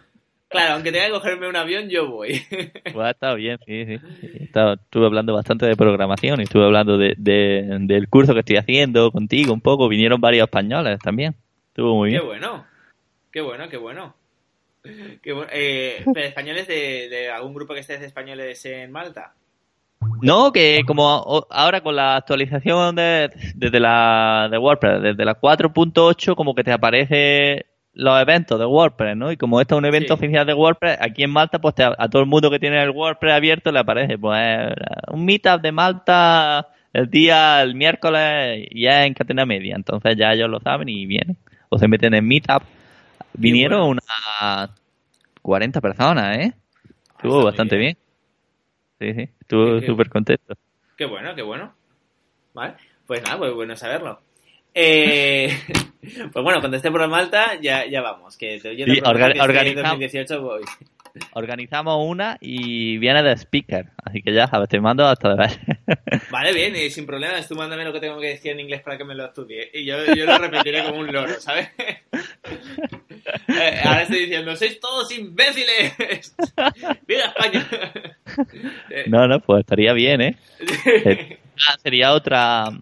Claro, 0.48 0.74
aunque 0.74 0.92
tenga 0.92 1.06
que 1.06 1.12
cogerme 1.12 1.48
un 1.48 1.56
avión, 1.56 1.88
yo 1.88 2.10
voy. 2.10 2.42
Pues 2.92 3.10
está 3.10 3.34
bien, 3.34 3.58
sí, 3.64 3.86
sí. 3.86 3.98
estuve 4.44 5.06
hablando 5.06 5.32
bastante 5.32 5.64
de 5.66 5.76
programación 5.76 6.40
y 6.40 6.42
estuve 6.42 6.64
hablando 6.64 6.98
de, 6.98 7.14
del 7.16 8.08
curso 8.08 8.34
que 8.34 8.40
estoy 8.40 8.56
haciendo 8.56 9.10
contigo 9.10 9.54
un 9.54 9.62
poco. 9.62 9.88
Vinieron 9.88 10.20
varios 10.20 10.44
españoles 10.44 10.98
también. 10.98 11.34
Estuvo 11.68 11.96
muy 11.96 12.10
bien. 12.10 12.20
Qué 12.20 12.26
bueno, 12.26 12.66
qué 13.32 13.40
bueno, 13.40 13.68
qué 13.70 13.76
bueno. 13.78 14.14
Eh, 14.84 16.04
¿Españoles 16.16 16.68
de, 16.68 17.08
de 17.08 17.30
algún 17.30 17.54
grupo 17.54 17.72
que 17.72 17.80
estés 17.80 18.02
españoles 18.02 18.62
en 18.66 18.92
Malta? 18.92 19.34
No, 20.20 20.52
que 20.52 20.82
como 20.86 21.46
ahora 21.50 21.80
con 21.80 21.96
la 21.96 22.16
actualización 22.16 22.94
de, 22.94 23.30
desde 23.54 23.80
la 23.80 24.48
de 24.50 24.58
WordPress, 24.58 25.02
desde 25.02 25.24
la 25.24 25.40
4.8, 25.40 26.34
como 26.34 26.54
que 26.54 26.64
te 26.64 26.72
aparece 26.72 27.66
los 27.94 28.20
eventos 28.20 28.58
de 28.58 28.64
WordPress, 28.64 29.16
¿no? 29.16 29.32
Y 29.32 29.36
como 29.36 29.60
esto 29.60 29.74
es 29.74 29.78
un 29.78 29.84
evento 29.84 30.14
oficial 30.14 30.46
de 30.46 30.54
WordPress, 30.54 30.98
aquí 31.00 31.24
en 31.24 31.30
Malta, 31.30 31.60
pues 31.60 31.74
a 31.78 32.08
todo 32.08 32.22
el 32.22 32.28
mundo 32.28 32.50
que 32.50 32.58
tiene 32.58 32.82
el 32.82 32.90
WordPress 32.90 33.34
abierto 33.34 33.70
le 33.70 33.80
aparece, 33.80 34.16
pues 34.18 34.72
un 35.12 35.24
meetup 35.24 35.60
de 35.60 35.72
Malta 35.72 36.68
el 36.92 37.10
día, 37.10 37.62
el 37.62 37.74
miércoles, 37.74 38.68
ya 38.74 39.04
en 39.04 39.14
Catena 39.14 39.46
Media. 39.46 39.74
Entonces 39.76 40.16
ya 40.16 40.32
ellos 40.32 40.50
lo 40.50 40.60
saben 40.60 40.88
y 40.88 41.06
vienen. 41.06 41.36
O 41.68 41.78
se 41.78 41.88
meten 41.88 42.14
en 42.14 42.26
meetup. 42.26 42.62
Vinieron 43.34 43.88
unas 43.88 44.70
40 45.40 45.80
personas, 45.80 46.36
¿eh? 46.36 46.52
Estuvo 47.16 47.44
bastante 47.44 47.76
bien. 47.76 47.96
Sí, 49.02 49.14
sí, 49.14 49.28
estuvo 49.40 49.80
súper 49.80 50.08
contento. 50.08 50.54
Qué 50.96 51.06
bueno, 51.06 51.34
qué 51.34 51.42
bueno. 51.42 51.74
Vale, 52.54 52.74
pues 53.04 53.20
nada, 53.24 53.36
pues 53.36 53.52
bueno 53.52 53.74
saberlo. 53.76 54.20
Eh, 54.72 55.58
pues 56.32 56.44
bueno, 56.44 56.60
cuando 56.60 56.76
esté 56.76 56.88
por 56.92 57.06
Malta 57.08 57.60
ya, 57.60 57.84
ya 57.84 58.00
vamos. 58.00 58.36
Que 58.36 58.60
yo 58.60 58.86
sí, 58.86 59.00
organizamos, 59.04 59.98
2018 59.98 60.40
voy. 60.40 60.62
Organizamos 61.32 61.96
una 62.08 62.38
y 62.40 62.96
viene 62.98 63.24
de 63.24 63.32
speaker, 63.36 63.90
así 64.04 64.22
que 64.22 64.32
ya 64.32 64.48
te 64.68 64.80
mando 64.80 65.04
hasta 65.04 65.30
de 65.30 65.36
ver. 65.36 66.30
Vale, 66.30 66.54
bien, 66.54 66.76
y 66.76 66.88
sin 66.90 67.04
problemas, 67.04 67.48
tú 67.48 67.56
mándame 67.56 67.84
lo 67.84 67.92
que 67.92 68.00
tengo 68.00 68.20
que 68.20 68.28
decir 68.28 68.52
en 68.52 68.60
inglés 68.60 68.82
para 68.82 68.96
que 68.96 69.04
me 69.04 69.16
lo 69.16 69.26
estudie. 69.26 69.68
Y 69.74 69.84
yo, 69.84 69.96
yo 70.14 70.24
lo 70.24 70.38
repetiré 70.38 70.84
como 70.84 71.00
un 71.00 71.12
loro, 71.12 71.40
¿sabes? 71.40 71.70
Eh, 73.48 73.80
ahora 73.84 74.02
estoy 74.02 74.20
diciendo, 74.20 74.56
sois 74.56 74.80
todos 74.80 75.10
imbéciles. 75.16 76.34
¡Viva 77.06 77.24
España! 77.24 77.68
No, 79.06 79.28
no, 79.28 79.40
pues 79.40 79.60
estaría 79.60 79.92
bien, 79.92 80.20
¿eh? 80.20 80.36
Ah, 81.68 81.76
sería 81.82 82.14
otra 82.14 82.72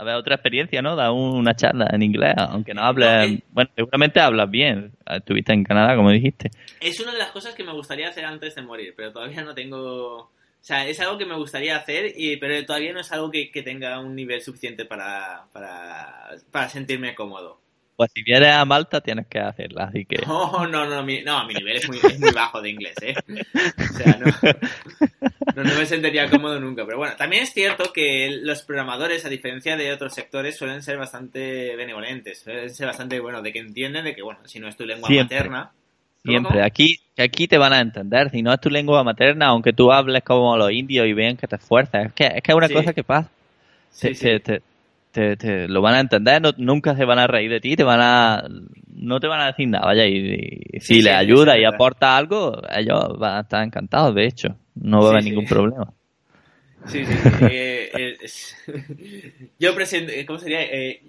a 0.00 0.02
ver, 0.02 0.14
otra 0.14 0.36
experiencia, 0.36 0.80
¿no? 0.80 0.96
Da 0.96 1.12
una 1.12 1.54
charla 1.54 1.86
en 1.92 2.02
inglés, 2.02 2.32
aunque 2.38 2.72
no 2.72 2.80
hables... 2.80 3.42
bueno, 3.50 3.70
seguramente 3.76 4.18
hablas 4.18 4.50
bien. 4.50 4.92
Estuviste 5.06 5.52
en 5.52 5.62
Canadá, 5.62 5.94
como 5.94 6.10
dijiste. 6.10 6.50
Es 6.80 7.00
una 7.00 7.12
de 7.12 7.18
las 7.18 7.32
cosas 7.32 7.54
que 7.54 7.62
me 7.62 7.74
gustaría 7.74 8.08
hacer 8.08 8.24
antes 8.24 8.54
de 8.54 8.62
morir, 8.62 8.94
pero 8.96 9.12
todavía 9.12 9.42
no 9.42 9.54
tengo... 9.54 10.16
O 10.20 10.62
sea, 10.62 10.88
es 10.88 10.98
algo 11.00 11.18
que 11.18 11.26
me 11.26 11.36
gustaría 11.36 11.76
hacer, 11.76 12.14
y, 12.16 12.38
pero 12.38 12.64
todavía 12.64 12.94
no 12.94 13.00
es 13.00 13.12
algo 13.12 13.30
que, 13.30 13.50
que 13.50 13.62
tenga 13.62 14.00
un 14.00 14.14
nivel 14.14 14.40
suficiente 14.40 14.86
para, 14.86 15.44
para, 15.52 16.30
para 16.50 16.70
sentirme 16.70 17.14
cómodo. 17.14 17.60
Pues 18.00 18.12
si 18.14 18.22
vienes 18.22 18.54
a 18.54 18.64
Malta 18.64 19.02
tienes 19.02 19.26
que 19.26 19.38
hacerla, 19.38 19.84
así 19.84 20.06
que... 20.06 20.22
No, 20.26 20.66
no, 20.66 20.86
no, 20.86 21.04
mi, 21.04 21.20
no, 21.22 21.44
mi 21.44 21.52
nivel 21.52 21.76
es 21.76 21.86
muy, 21.86 21.98
muy 22.18 22.32
bajo 22.32 22.62
de 22.62 22.70
inglés, 22.70 22.94
¿eh? 23.02 23.14
O 23.28 23.98
sea, 23.98 24.18
no, 25.54 25.64
no, 25.64 25.74
me 25.74 25.84
sentiría 25.84 26.30
cómodo 26.30 26.58
nunca. 26.58 26.86
Pero 26.86 26.96
bueno, 26.96 27.14
también 27.16 27.42
es 27.42 27.52
cierto 27.52 27.92
que 27.92 28.30
los 28.40 28.62
programadores, 28.62 29.26
a 29.26 29.28
diferencia 29.28 29.76
de 29.76 29.92
otros 29.92 30.14
sectores, 30.14 30.56
suelen 30.56 30.82
ser 30.82 30.96
bastante 30.96 31.76
benevolentes, 31.76 32.40
suelen 32.40 32.70
ser 32.70 32.86
bastante, 32.86 33.20
bueno, 33.20 33.42
de 33.42 33.52
que 33.52 33.58
entienden 33.58 34.06
de 34.06 34.14
que, 34.14 34.22
bueno, 34.22 34.40
si 34.46 34.60
no 34.60 34.68
es 34.68 34.78
tu 34.78 34.86
lengua 34.86 35.10
materna... 35.10 35.70
Siempre, 36.24 36.62
aquí, 36.62 37.00
aquí 37.18 37.48
te 37.48 37.58
van 37.58 37.74
a 37.74 37.80
entender, 37.80 38.30
si 38.30 38.40
no 38.40 38.50
es 38.50 38.60
tu 38.62 38.70
lengua 38.70 39.04
materna, 39.04 39.48
aunque 39.48 39.74
tú 39.74 39.92
hables 39.92 40.22
como 40.22 40.56
los 40.56 40.72
indios 40.72 41.06
y 41.06 41.12
vean 41.12 41.36
que 41.36 41.46
te 41.46 41.56
esfuerzas, 41.56 42.06
es 42.06 42.12
que 42.14 42.24
es, 42.24 42.42
que 42.42 42.52
es 42.52 42.56
una 42.56 42.68
cosa 42.70 42.94
que 42.94 43.04
pasa. 43.04 43.30
Sí, 43.90 44.14
te, 44.14 44.62
lo 45.14 45.82
van 45.82 45.94
a 45.94 46.00
entender, 46.00 46.42
nunca 46.58 46.96
se 46.96 47.04
van 47.04 47.18
a 47.18 47.26
reír 47.26 47.50
de 47.50 47.60
ti, 47.60 47.76
te 47.76 47.84
van 47.84 48.00
a, 48.00 48.44
no 48.94 49.20
te 49.20 49.26
van 49.26 49.40
a 49.40 49.46
decir 49.46 49.68
nada, 49.68 49.86
vaya, 49.86 50.06
y, 50.06 50.60
si 50.80 51.02
le 51.02 51.12
ayuda 51.12 51.58
y 51.58 51.64
aporta 51.64 52.16
algo, 52.16 52.60
ellos 52.74 53.18
van 53.18 53.38
a 53.38 53.40
estar 53.40 53.64
encantados, 53.64 54.14
de 54.14 54.26
hecho, 54.26 54.56
no 54.74 55.00
va 55.00 55.06
a 55.06 55.10
haber 55.10 55.24
ningún 55.24 55.46
problema. 55.46 55.92
Sí, 56.86 57.04
sí, 57.04 57.12
eh, 57.50 57.90
eh, 57.94 58.16
yo 59.58 59.70
eh, 59.70 60.26
¿cómo 60.26 60.38
sería? 60.38 60.60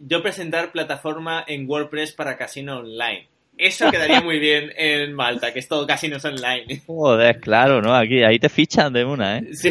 yo 0.06 0.22
presentar 0.22 0.72
plataforma 0.72 1.44
en 1.48 1.70
WordPress 1.70 2.14
para 2.14 2.38
casino 2.38 2.80
online. 2.80 3.28
Eso 3.58 3.92
quedaría 3.92 4.22
muy 4.22 4.40
bien 4.40 4.72
en 4.76 5.14
Malta, 5.14 5.54
que 5.54 5.60
es 5.60 5.68
todo 5.68 5.86
casinos 5.86 6.26
online. 6.26 6.82
Joder, 6.86 7.40
claro, 7.40 7.82
¿no? 7.82 7.96
Aquí, 7.96 8.24
ahí 8.24 8.40
te 8.40 8.50
fichan 8.50 8.92
de 8.92 9.06
una, 9.06 9.38
¿eh? 9.38 9.48
Sí. 9.54 9.70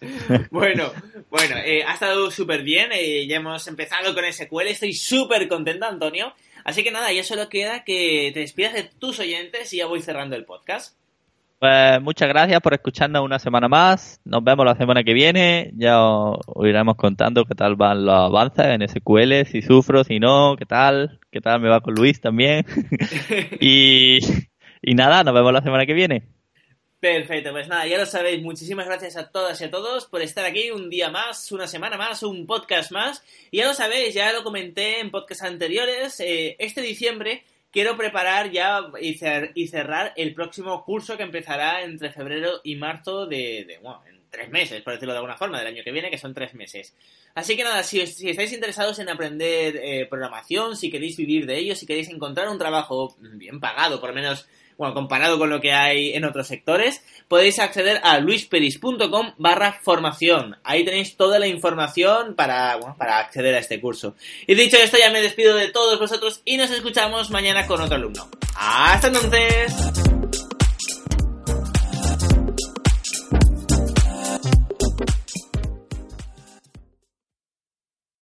bueno, 0.50 0.92
bueno, 1.30 1.56
eh, 1.64 1.84
ha 1.86 1.94
estado 1.94 2.30
súper 2.30 2.62
bien. 2.62 2.90
Eh, 2.92 3.26
ya 3.26 3.36
hemos 3.36 3.66
empezado 3.68 4.14
con 4.14 4.24
SQL. 4.30 4.68
Estoy 4.68 4.92
súper 4.92 5.48
contento, 5.48 5.86
Antonio. 5.86 6.34
Así 6.64 6.84
que 6.84 6.90
nada, 6.90 7.12
ya 7.12 7.24
solo 7.24 7.48
queda 7.48 7.84
que 7.84 8.30
te 8.32 8.40
despidas 8.40 8.74
de 8.74 8.84
tus 8.84 9.18
oyentes 9.18 9.72
y 9.72 9.78
ya 9.78 9.86
voy 9.86 10.00
cerrando 10.00 10.36
el 10.36 10.44
podcast. 10.44 10.96
Pues 11.58 12.02
muchas 12.02 12.28
gracias 12.28 12.60
por 12.60 12.74
escucharnos 12.74 13.24
una 13.24 13.38
semana 13.38 13.68
más. 13.68 14.20
Nos 14.24 14.42
vemos 14.42 14.66
la 14.66 14.74
semana 14.74 15.04
que 15.04 15.12
viene. 15.12 15.70
Ya 15.76 16.02
os, 16.02 16.40
iremos 16.64 16.96
contando 16.96 17.44
qué 17.44 17.54
tal 17.54 17.76
van 17.76 18.04
los 18.04 18.14
avances 18.14 18.66
en 18.66 18.88
SQL, 18.88 19.44
si 19.46 19.62
sufro, 19.62 20.02
si 20.02 20.18
no, 20.18 20.56
qué 20.58 20.66
tal, 20.66 21.20
qué 21.30 21.40
tal 21.40 21.60
me 21.60 21.68
va 21.68 21.80
con 21.80 21.94
Luis 21.94 22.20
también. 22.20 22.66
y, 23.60 24.18
y 24.82 24.94
nada, 24.94 25.22
nos 25.22 25.34
vemos 25.34 25.52
la 25.52 25.62
semana 25.62 25.86
que 25.86 25.94
viene. 25.94 26.24
Perfecto, 27.02 27.50
pues 27.50 27.66
nada, 27.66 27.84
ya 27.88 27.98
lo 27.98 28.06
sabéis. 28.06 28.40
Muchísimas 28.40 28.86
gracias 28.86 29.16
a 29.16 29.28
todas 29.28 29.60
y 29.60 29.64
a 29.64 29.70
todos 29.72 30.06
por 30.06 30.22
estar 30.22 30.44
aquí 30.44 30.70
un 30.70 30.88
día 30.88 31.10
más, 31.10 31.50
una 31.50 31.66
semana 31.66 31.96
más, 31.96 32.22
un 32.22 32.46
podcast 32.46 32.92
más. 32.92 33.24
Y 33.50 33.56
ya 33.56 33.66
lo 33.66 33.74
sabéis, 33.74 34.14
ya 34.14 34.32
lo 34.32 34.44
comenté 34.44 35.00
en 35.00 35.10
podcasts 35.10 35.42
anteriores. 35.42 36.20
Eh, 36.20 36.54
este 36.60 36.80
diciembre 36.80 37.42
quiero 37.72 37.96
preparar 37.96 38.52
ya 38.52 38.82
y, 39.00 39.14
cerrar 39.16 40.12
el 40.14 40.32
próximo 40.32 40.84
curso 40.84 41.16
que 41.16 41.24
empezará 41.24 41.82
entre 41.82 42.12
febrero 42.12 42.60
y 42.62 42.76
marzo 42.76 43.26
de, 43.26 43.80
bueno, 43.82 44.00
en 44.08 44.20
tres 44.30 44.48
meses, 44.50 44.80
por 44.82 44.92
decirlo 44.92 45.14
de 45.14 45.18
alguna 45.18 45.36
forma, 45.36 45.58
del 45.58 45.74
año 45.74 45.82
que 45.82 45.90
viene, 45.90 46.08
que 46.08 46.18
son 46.18 46.32
tres 46.32 46.54
meses. 46.54 46.94
Así 47.34 47.56
que 47.56 47.64
nada, 47.64 47.82
si, 47.82 48.00
estáis 48.00 48.52
interesados 48.52 49.00
en 49.00 49.08
aprender 49.08 49.74
eh, 49.74 50.06
programación, 50.08 50.76
si 50.76 50.88
queréis 50.88 51.16
vivir 51.16 51.46
de 51.46 51.58
ello, 51.58 51.74
si 51.74 51.84
queréis 51.84 52.10
encontrar 52.10 52.48
un 52.48 52.58
trabajo 52.58 53.16
bien 53.18 53.58
pagado, 53.58 53.98
por 53.98 54.10
lo 54.10 54.14
menos 54.14 54.46
comparado 54.92 55.38
con 55.38 55.50
lo 55.50 55.60
que 55.60 55.72
hay 55.72 56.14
en 56.14 56.24
otros 56.24 56.48
sectores, 56.48 57.04
podéis 57.28 57.58
acceder 57.58 58.00
a 58.02 58.18
luisperis.com 58.18 59.34
barra 59.38 59.80
formación. 59.82 60.56
Ahí 60.64 60.84
tenéis 60.84 61.16
toda 61.16 61.38
la 61.38 61.46
información 61.46 62.34
para, 62.34 62.78
para 62.98 63.18
acceder 63.18 63.54
a 63.54 63.58
este 63.58 63.80
curso. 63.80 64.14
Y 64.46 64.54
dicho 64.54 64.76
esto, 64.76 64.98
ya 64.98 65.10
me 65.10 65.20
despido 65.20 65.54
de 65.54 65.68
todos 65.68 65.98
vosotros 65.98 66.42
y 66.44 66.56
nos 66.56 66.70
escuchamos 66.70 67.30
mañana 67.30 67.66
con 67.66 67.80
otro 67.80 67.96
alumno. 67.96 68.28
¡Hasta 68.56 69.06
entonces! 69.06 70.31